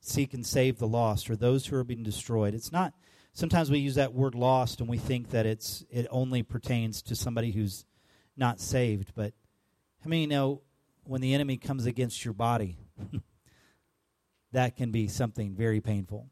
seek 0.00 0.34
and 0.34 0.46
save 0.46 0.78
the 0.78 0.86
lost 0.86 1.30
or 1.30 1.36
those 1.36 1.66
who 1.66 1.76
are 1.76 1.84
being 1.84 2.02
destroyed. 2.02 2.54
It's 2.54 2.70
not 2.70 2.92
sometimes 3.32 3.70
we 3.70 3.78
use 3.78 3.94
that 3.96 4.14
word 4.14 4.34
lost 4.34 4.80
and 4.80 4.88
we 4.88 4.98
think 4.98 5.30
that 5.30 5.46
it's 5.46 5.84
it 5.90 6.06
only 6.10 6.42
pertains 6.42 7.02
to 7.02 7.16
somebody 7.16 7.50
who's 7.50 7.84
not 8.36 8.60
saved, 8.60 9.12
but 9.14 9.32
how 10.04 10.08
many 10.08 10.26
know 10.26 10.62
when 11.04 11.20
the 11.20 11.34
enemy 11.34 11.56
comes 11.56 11.86
against 11.86 12.24
your 12.24 12.34
body 12.34 12.78
that 14.52 14.76
can 14.76 14.90
be 14.90 15.08
something 15.08 15.54
very 15.54 15.80
painful. 15.80 16.28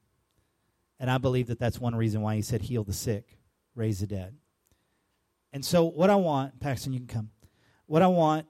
And 1.01 1.11
I 1.11 1.19
believe 1.19 1.47
that 1.47 1.59
that's 1.59 1.79
one 1.79 1.95
reason 1.95 2.23
why 2.23 2.35
he 2.35 2.43
said 2.43 2.63
heal 2.63 2.85
the 2.85 2.93
sick, 2.93 3.39
raise 3.75 4.01
the 4.01 4.07
dead. 4.07 4.35
And 5.53 5.65
so 5.65 5.85
what 5.85 6.11
I 6.11 6.17
want, 6.17 6.61
Paxton, 6.61 6.93
you 6.93 7.01
can 7.01 7.09
come. 7.09 7.31
What 7.87 8.03
I 8.03 8.07
want 8.09 8.47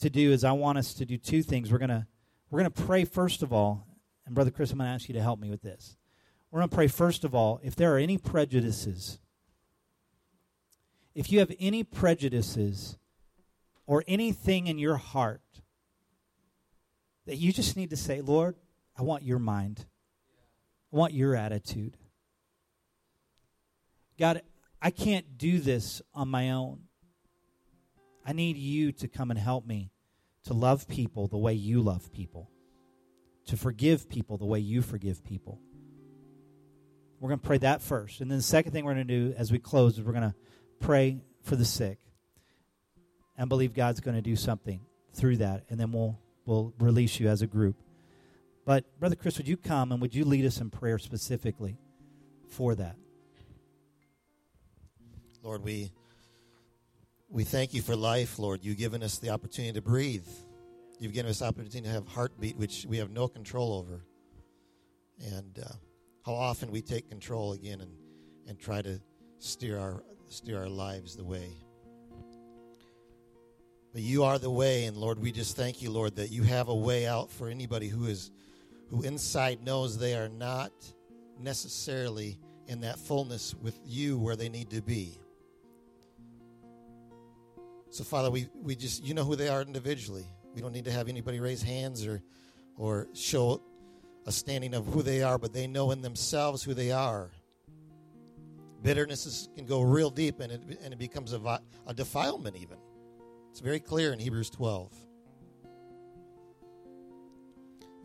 to 0.00 0.10
do 0.10 0.32
is 0.32 0.44
I 0.44 0.52
want 0.52 0.78
us 0.78 0.94
to 0.94 1.06
do 1.06 1.16
two 1.16 1.42
things. 1.42 1.72
We're 1.72 1.78
gonna 1.78 2.06
we're 2.50 2.60
gonna 2.60 2.70
pray 2.70 3.04
first 3.04 3.42
of 3.42 3.52
all, 3.52 3.86
and 4.24 4.34
Brother 4.34 4.50
Chris, 4.50 4.70
I'm 4.70 4.78
gonna 4.78 4.90
ask 4.90 5.08
you 5.08 5.14
to 5.14 5.22
help 5.22 5.40
me 5.40 5.50
with 5.50 5.62
this. 5.62 5.96
We're 6.50 6.60
gonna 6.60 6.68
pray 6.68 6.86
first 6.86 7.24
of 7.24 7.34
all, 7.34 7.60
if 7.62 7.74
there 7.74 7.94
are 7.94 7.98
any 7.98 8.18
prejudices, 8.18 9.18
if 11.14 11.32
you 11.32 11.40
have 11.40 11.52
any 11.58 11.82
prejudices 11.82 12.98
or 13.86 14.04
anything 14.06 14.66
in 14.66 14.78
your 14.78 14.96
heart 14.96 15.40
that 17.26 17.36
you 17.36 17.52
just 17.52 17.76
need 17.76 17.90
to 17.90 17.96
say, 17.96 18.20
Lord, 18.20 18.56
I 18.96 19.02
want 19.02 19.24
your 19.24 19.38
mind. 19.38 19.86
Want 20.96 21.12
your 21.12 21.36
attitude. 21.36 21.98
God, 24.18 24.40
I 24.80 24.90
can't 24.90 25.36
do 25.36 25.58
this 25.58 26.00
on 26.14 26.28
my 26.28 26.52
own. 26.52 26.84
I 28.24 28.32
need 28.32 28.56
you 28.56 28.92
to 28.92 29.06
come 29.06 29.30
and 29.30 29.38
help 29.38 29.66
me 29.66 29.90
to 30.44 30.54
love 30.54 30.88
people 30.88 31.28
the 31.28 31.36
way 31.36 31.52
you 31.52 31.82
love 31.82 32.10
people, 32.14 32.50
to 33.44 33.58
forgive 33.58 34.08
people 34.08 34.38
the 34.38 34.46
way 34.46 34.58
you 34.58 34.80
forgive 34.80 35.22
people. 35.22 35.60
We're 37.20 37.28
going 37.28 37.40
to 37.40 37.46
pray 37.46 37.58
that 37.58 37.82
first. 37.82 38.22
And 38.22 38.30
then 38.30 38.38
the 38.38 38.42
second 38.42 38.72
thing 38.72 38.86
we're 38.86 38.94
going 38.94 39.06
to 39.06 39.28
do 39.28 39.34
as 39.36 39.52
we 39.52 39.58
close 39.58 39.98
is 39.98 40.02
we're 40.02 40.12
going 40.12 40.30
to 40.30 40.34
pray 40.80 41.20
for 41.42 41.56
the 41.56 41.66
sick 41.66 41.98
and 43.36 43.50
believe 43.50 43.74
God's 43.74 44.00
going 44.00 44.16
to 44.16 44.22
do 44.22 44.34
something 44.34 44.80
through 45.12 45.36
that. 45.36 45.64
And 45.68 45.78
then 45.78 45.92
we'll, 45.92 46.18
we'll 46.46 46.72
release 46.78 47.20
you 47.20 47.28
as 47.28 47.42
a 47.42 47.46
group. 47.46 47.76
But, 48.66 48.98
Brother 48.98 49.14
Chris, 49.14 49.38
would 49.38 49.46
you 49.46 49.56
come 49.56 49.92
and 49.92 50.02
would 50.02 50.14
you 50.14 50.24
lead 50.24 50.44
us 50.44 50.60
in 50.60 50.70
prayer 50.70 50.98
specifically 50.98 51.78
for 52.48 52.74
that? 52.74 52.96
Lord, 55.42 55.62
we 55.62 55.92
we 57.28 57.44
thank 57.44 57.74
you 57.74 57.82
for 57.82 57.94
life, 57.94 58.38
Lord. 58.38 58.64
You've 58.64 58.78
given 58.78 59.02
us 59.02 59.18
the 59.18 59.30
opportunity 59.30 59.74
to 59.74 59.82
breathe. 59.82 60.26
You've 60.98 61.12
given 61.12 61.30
us 61.30 61.38
the 61.38 61.46
opportunity 61.46 61.82
to 61.82 61.88
have 61.88 62.08
heartbeat, 62.08 62.56
which 62.56 62.84
we 62.88 62.98
have 62.98 63.10
no 63.10 63.28
control 63.28 63.74
over. 63.74 64.04
And 65.20 65.58
uh, 65.58 65.72
how 66.24 66.34
often 66.34 66.72
we 66.72 66.82
take 66.82 67.08
control 67.08 67.52
again 67.52 67.80
and, 67.80 67.92
and 68.48 68.58
try 68.58 68.82
to 68.82 69.00
steer 69.38 69.78
our 69.78 70.02
steer 70.28 70.58
our 70.58 70.68
lives 70.68 71.14
the 71.14 71.24
way. 71.24 71.52
But 73.92 74.02
you 74.02 74.24
are 74.24 74.38
the 74.38 74.50
way, 74.50 74.86
and 74.86 74.96
Lord, 74.96 75.20
we 75.20 75.30
just 75.30 75.56
thank 75.56 75.80
you, 75.80 75.90
Lord, 75.90 76.16
that 76.16 76.32
you 76.32 76.42
have 76.42 76.68
a 76.68 76.74
way 76.74 77.06
out 77.06 77.30
for 77.30 77.48
anybody 77.48 77.88
who 77.88 78.06
is 78.06 78.32
who 78.88 79.02
inside 79.02 79.64
knows 79.64 79.98
they 79.98 80.14
are 80.14 80.28
not 80.28 80.72
necessarily 81.38 82.38
in 82.68 82.80
that 82.80 82.98
fullness 82.98 83.54
with 83.54 83.78
you 83.84 84.18
where 84.18 84.36
they 84.36 84.48
need 84.48 84.70
to 84.70 84.82
be. 84.82 85.18
So, 87.90 88.04
Father, 88.04 88.30
we, 88.30 88.48
we 88.54 88.76
just, 88.76 89.04
you 89.04 89.14
know 89.14 89.24
who 89.24 89.36
they 89.36 89.48
are 89.48 89.62
individually. 89.62 90.26
We 90.54 90.60
don't 90.60 90.72
need 90.72 90.84
to 90.86 90.92
have 90.92 91.08
anybody 91.08 91.40
raise 91.40 91.62
hands 91.62 92.06
or, 92.06 92.22
or 92.76 93.08
show 93.14 93.62
a 94.26 94.32
standing 94.32 94.74
of 94.74 94.86
who 94.86 95.02
they 95.02 95.22
are, 95.22 95.38
but 95.38 95.52
they 95.52 95.66
know 95.66 95.92
in 95.92 96.02
themselves 96.02 96.62
who 96.62 96.74
they 96.74 96.90
are. 96.90 97.30
Bitterness 98.82 99.26
is, 99.26 99.48
can 99.56 99.66
go 99.66 99.80
real 99.82 100.10
deep 100.10 100.40
and 100.40 100.52
it, 100.52 100.78
and 100.82 100.92
it 100.92 100.98
becomes 100.98 101.32
a, 101.32 101.60
a 101.86 101.94
defilement, 101.94 102.56
even. 102.56 102.78
It's 103.50 103.60
very 103.60 103.80
clear 103.80 104.12
in 104.12 104.18
Hebrews 104.18 104.50
12. 104.50 104.92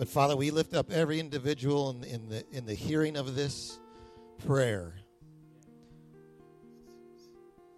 But 0.02 0.10
Father, 0.10 0.36
we 0.36 0.50
lift 0.50 0.74
up 0.74 0.90
every 0.92 1.20
individual 1.20 1.92
in, 1.92 2.04
in, 2.06 2.28
the, 2.28 2.44
in 2.52 2.66
the 2.66 2.74
hearing 2.74 3.16
of 3.16 3.36
this 3.36 3.78
prayer, 4.48 4.96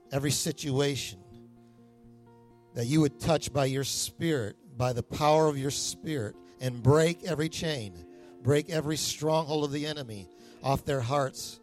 every 0.10 0.32
situation 0.32 1.20
that 2.76 2.86
you 2.86 3.02
would 3.02 3.20
touch 3.20 3.52
by 3.52 3.66
your 3.66 3.84
Spirit, 3.84 4.56
by 4.78 4.94
the 4.94 5.04
power 5.04 5.48
of 5.48 5.58
your 5.58 5.70
Spirit, 5.70 6.38
and 6.62 6.82
break 6.82 7.26
every 7.26 7.50
chain, 7.50 8.06
break 8.42 8.70
every 8.70 8.96
stronghold 8.96 9.66
of 9.66 9.74
the 9.74 9.86
enemy 9.86 10.30
off 10.64 10.86
their 10.86 11.02
hearts, 11.02 11.60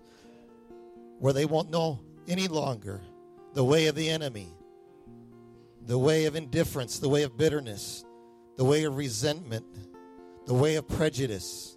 where 1.21 1.33
they 1.33 1.47
won't 1.47 1.71
know 1.71 2.01
any 2.29 2.49
longer 2.49 3.01
the 3.55 3.65
way 3.65 3.87
of 3.87 3.95
the 3.95 4.11
enemy, 4.11 4.53
the 5.87 5.97
way 5.97 6.27
of 6.27 6.37
indifference, 6.37 6.99
the 6.99 7.09
way 7.09 7.23
of 7.23 7.39
bitterness, 7.39 8.05
the 8.59 8.65
way 8.67 8.85
of 8.85 8.99
resentment 8.99 9.65
the 10.47 10.55
way 10.55 10.77
of 10.77 10.89
prejudice, 10.89 11.77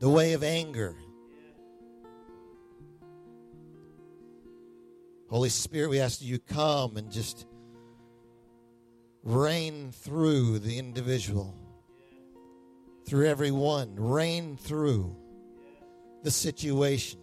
the 0.00 0.08
way 0.08 0.32
of 0.32 0.42
anger. 0.42 0.94
Holy 5.28 5.48
Spirit, 5.48 5.90
we 5.90 6.00
ask 6.00 6.22
you 6.22 6.38
come 6.38 6.96
and 6.96 7.10
just 7.10 7.46
reign 9.24 9.90
through 9.90 10.60
the 10.60 10.78
individual, 10.78 11.52
through 13.06 13.26
everyone, 13.26 13.96
reign 13.96 14.56
through 14.56 15.16
the 16.22 16.30
situation, 16.30 17.18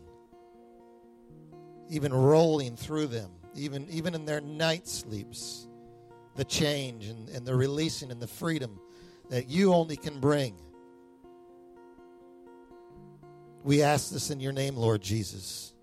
even 1.89 2.13
rolling 2.13 2.75
through 2.75 3.07
them, 3.07 3.31
even, 3.55 3.87
even 3.89 4.15
in 4.15 4.25
their 4.25 4.41
night 4.41 4.87
sleeps, 4.87 5.67
the 6.35 6.43
change 6.43 7.05
and, 7.07 7.29
and 7.29 7.45
the 7.45 7.55
releasing 7.55 8.11
and 8.11 8.21
the 8.21 8.27
freedom 8.27 8.79
that 9.33 9.49
you 9.49 9.73
only 9.73 9.97
can 9.97 10.19
bring. 10.19 10.55
We 13.63 13.81
ask 13.81 14.11
this 14.11 14.29
in 14.29 14.39
your 14.39 14.51
name, 14.51 14.75
Lord 14.75 15.01
Jesus. 15.01 15.73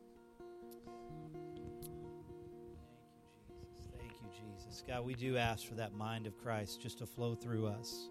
Thank 3.98 4.12
you, 4.22 4.28
Jesus. 4.30 4.30
Thank 4.30 4.30
you, 4.38 4.56
Jesus. 4.56 4.84
God, 4.86 5.04
we 5.04 5.14
do 5.14 5.36
ask 5.36 5.66
for 5.66 5.74
that 5.74 5.92
mind 5.94 6.28
of 6.28 6.38
Christ 6.38 6.80
just 6.80 6.98
to 6.98 7.06
flow 7.06 7.34
through 7.34 7.66
us. 7.66 8.08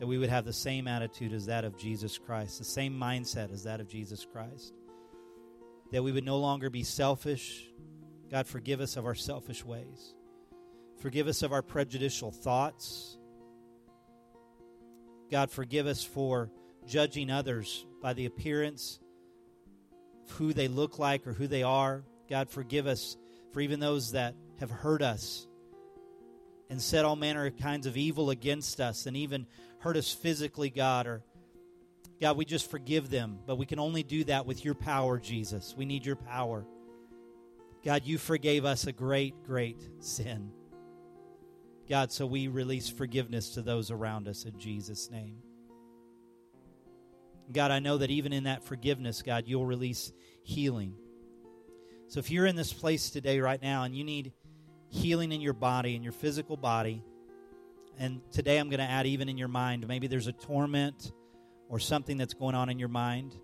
That 0.00 0.08
we 0.08 0.18
would 0.18 0.30
have 0.30 0.44
the 0.44 0.52
same 0.52 0.88
attitude 0.88 1.32
as 1.32 1.46
that 1.46 1.64
of 1.64 1.78
Jesus 1.78 2.18
Christ, 2.18 2.58
the 2.58 2.64
same 2.64 2.98
mindset 2.98 3.52
as 3.52 3.62
that 3.62 3.80
of 3.80 3.86
Jesus 3.86 4.26
Christ. 4.26 4.74
That 5.92 6.02
we 6.02 6.10
would 6.10 6.24
no 6.24 6.38
longer 6.38 6.70
be 6.70 6.82
selfish. 6.82 7.68
God, 8.32 8.48
forgive 8.48 8.80
us 8.80 8.96
of 8.96 9.06
our 9.06 9.14
selfish 9.14 9.64
ways. 9.64 10.14
Forgive 10.98 11.28
us 11.28 11.42
of 11.42 11.52
our 11.52 11.62
prejudicial 11.62 12.32
thoughts 12.32 13.15
God, 15.30 15.50
forgive 15.50 15.86
us 15.86 16.04
for 16.04 16.50
judging 16.86 17.30
others 17.30 17.84
by 18.00 18.12
the 18.12 18.26
appearance 18.26 19.00
of 20.24 20.36
who 20.36 20.52
they 20.52 20.68
look 20.68 20.98
like 20.98 21.26
or 21.26 21.32
who 21.32 21.46
they 21.46 21.62
are. 21.62 22.04
God, 22.28 22.48
forgive 22.48 22.86
us 22.86 23.16
for 23.52 23.60
even 23.60 23.80
those 23.80 24.12
that 24.12 24.34
have 24.60 24.70
hurt 24.70 25.02
us 25.02 25.46
and 26.70 26.80
said 26.80 27.04
all 27.04 27.16
manner 27.16 27.46
of 27.46 27.56
kinds 27.56 27.86
of 27.86 27.96
evil 27.96 28.30
against 28.30 28.80
us 28.80 29.06
and 29.06 29.16
even 29.16 29.46
hurt 29.78 29.96
us 29.96 30.12
physically, 30.12 30.70
God, 30.70 31.06
or 31.06 31.22
God, 32.20 32.36
we 32.36 32.44
just 32.44 32.70
forgive 32.70 33.10
them, 33.10 33.38
but 33.46 33.56
we 33.56 33.66
can 33.66 33.78
only 33.78 34.02
do 34.02 34.24
that 34.24 34.46
with 34.46 34.64
your 34.64 34.74
power, 34.74 35.18
Jesus. 35.18 35.74
We 35.76 35.84
need 35.84 36.06
your 36.06 36.16
power. 36.16 36.64
God, 37.84 38.02
you 38.04 38.18
forgave 38.18 38.64
us 38.64 38.86
a 38.86 38.92
great, 38.92 39.44
great 39.44 39.76
sin. 40.00 40.50
God, 41.88 42.10
so 42.12 42.26
we 42.26 42.48
release 42.48 42.88
forgiveness 42.88 43.50
to 43.50 43.62
those 43.62 43.90
around 43.90 44.28
us 44.28 44.44
in 44.44 44.58
Jesus' 44.58 45.10
name. 45.10 45.38
God, 47.52 47.70
I 47.70 47.78
know 47.78 47.98
that 47.98 48.10
even 48.10 48.32
in 48.32 48.44
that 48.44 48.64
forgiveness, 48.64 49.22
God, 49.22 49.44
you'll 49.46 49.66
release 49.66 50.12
healing. 50.42 50.94
So 52.08 52.18
if 52.18 52.30
you're 52.30 52.46
in 52.46 52.56
this 52.56 52.72
place 52.72 53.10
today, 53.10 53.40
right 53.40 53.62
now, 53.62 53.84
and 53.84 53.94
you 53.94 54.02
need 54.02 54.32
healing 54.88 55.30
in 55.30 55.40
your 55.40 55.52
body, 55.52 55.94
in 55.94 56.02
your 56.02 56.12
physical 56.12 56.56
body, 56.56 57.04
and 57.98 58.20
today 58.32 58.58
I'm 58.58 58.68
going 58.68 58.80
to 58.80 58.84
add 58.84 59.06
even 59.06 59.28
in 59.28 59.38
your 59.38 59.48
mind, 59.48 59.86
maybe 59.86 60.06
there's 60.08 60.26
a 60.26 60.32
torment 60.32 61.12
or 61.68 61.78
something 61.78 62.16
that's 62.16 62.34
going 62.34 62.54
on 62.54 62.68
in 62.68 62.78
your 62.78 62.88
mind, 62.88 63.34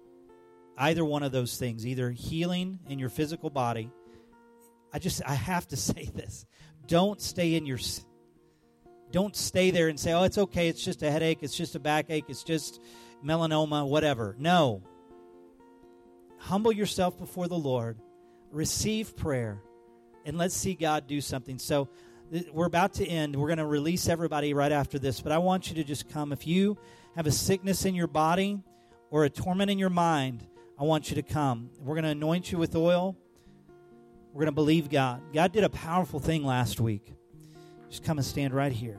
either 0.77 1.05
one 1.05 1.23
of 1.23 1.33
those 1.33 1.57
things, 1.57 1.87
either 1.87 2.11
healing 2.11 2.81
in 2.89 2.99
your 2.99 3.09
physical 3.09 3.51
body, 3.51 3.91
I 4.93 4.99
just 4.99 5.23
I 5.27 5.35
have 5.35 5.67
to 5.69 5.77
say 5.91 6.11
this. 6.15 6.47
Don't 6.87 7.21
stay 7.21 7.55
in 7.55 7.67
your 7.67 7.79
don't 9.13 9.37
stay 9.37 9.71
there 9.71 9.89
and 9.89 10.01
say, 10.01 10.13
"Oh, 10.13 10.25
it's 10.25 10.39
okay. 10.39 10.69
It's 10.69 10.85
just 10.85 11.03
a 11.03 11.11
headache. 11.11 11.39
It's 11.43 11.57
just 11.57 11.75
a 11.75 11.81
backache. 11.81 12.25
It's 12.29 12.43
just 12.43 12.81
melanoma, 13.25 13.87
whatever." 13.87 14.35
No. 14.39 14.83
Humble 16.39 16.73
yourself 16.73 17.19
before 17.19 17.47
the 17.47 17.59
Lord. 17.59 17.99
Receive 18.51 19.17
prayer 19.17 19.63
and 20.25 20.39
let's 20.39 20.57
see 20.57 20.75
God 20.75 21.07
do 21.07 21.21
something. 21.21 21.59
So 21.59 21.89
we're 22.53 22.67
about 22.67 22.95
to 22.95 23.07
end. 23.07 23.37
We're 23.37 23.49
going 23.49 23.59
to 23.59 23.67
release 23.67 24.09
everybody 24.09 24.55
right 24.55 24.73
after 24.73 24.99
this, 24.99 25.21
but 25.21 25.33
I 25.33 25.39
want 25.39 25.69
you 25.69 25.77
to 25.77 25.85
just 25.85 26.09
come. 26.09 26.33
If 26.33 26.47
you 26.47 26.79
have 27.17 27.27
a 27.27 27.33
sickness 27.33 27.85
in 27.85 27.95
your 27.95 28.07
body 28.07 28.61
or 29.11 29.25
a 29.25 29.31
torment 29.31 29.71
in 29.71 29.79
your 29.79 29.91
mind, 29.91 30.47
I 30.79 30.85
want 30.85 31.11
you 31.11 31.17
to 31.17 31.23
come. 31.23 31.71
We're 31.81 31.95
going 31.95 32.05
to 32.05 32.11
anoint 32.11 32.51
you 32.51 32.59
with 32.59 32.75
oil. 32.75 33.17
We're 34.33 34.41
going 34.41 34.47
to 34.47 34.53
believe 34.53 34.89
God. 34.89 35.21
God 35.35 35.53
did 35.53 35.65
a 35.65 35.69
powerful 35.69 36.21
thing 36.21 36.45
last 36.45 36.81
week. 36.81 37.13
Just 37.93 38.05
come 38.05 38.17
and 38.17 38.25
stand 38.25 38.55
right 38.55 38.73
here. 38.73 38.97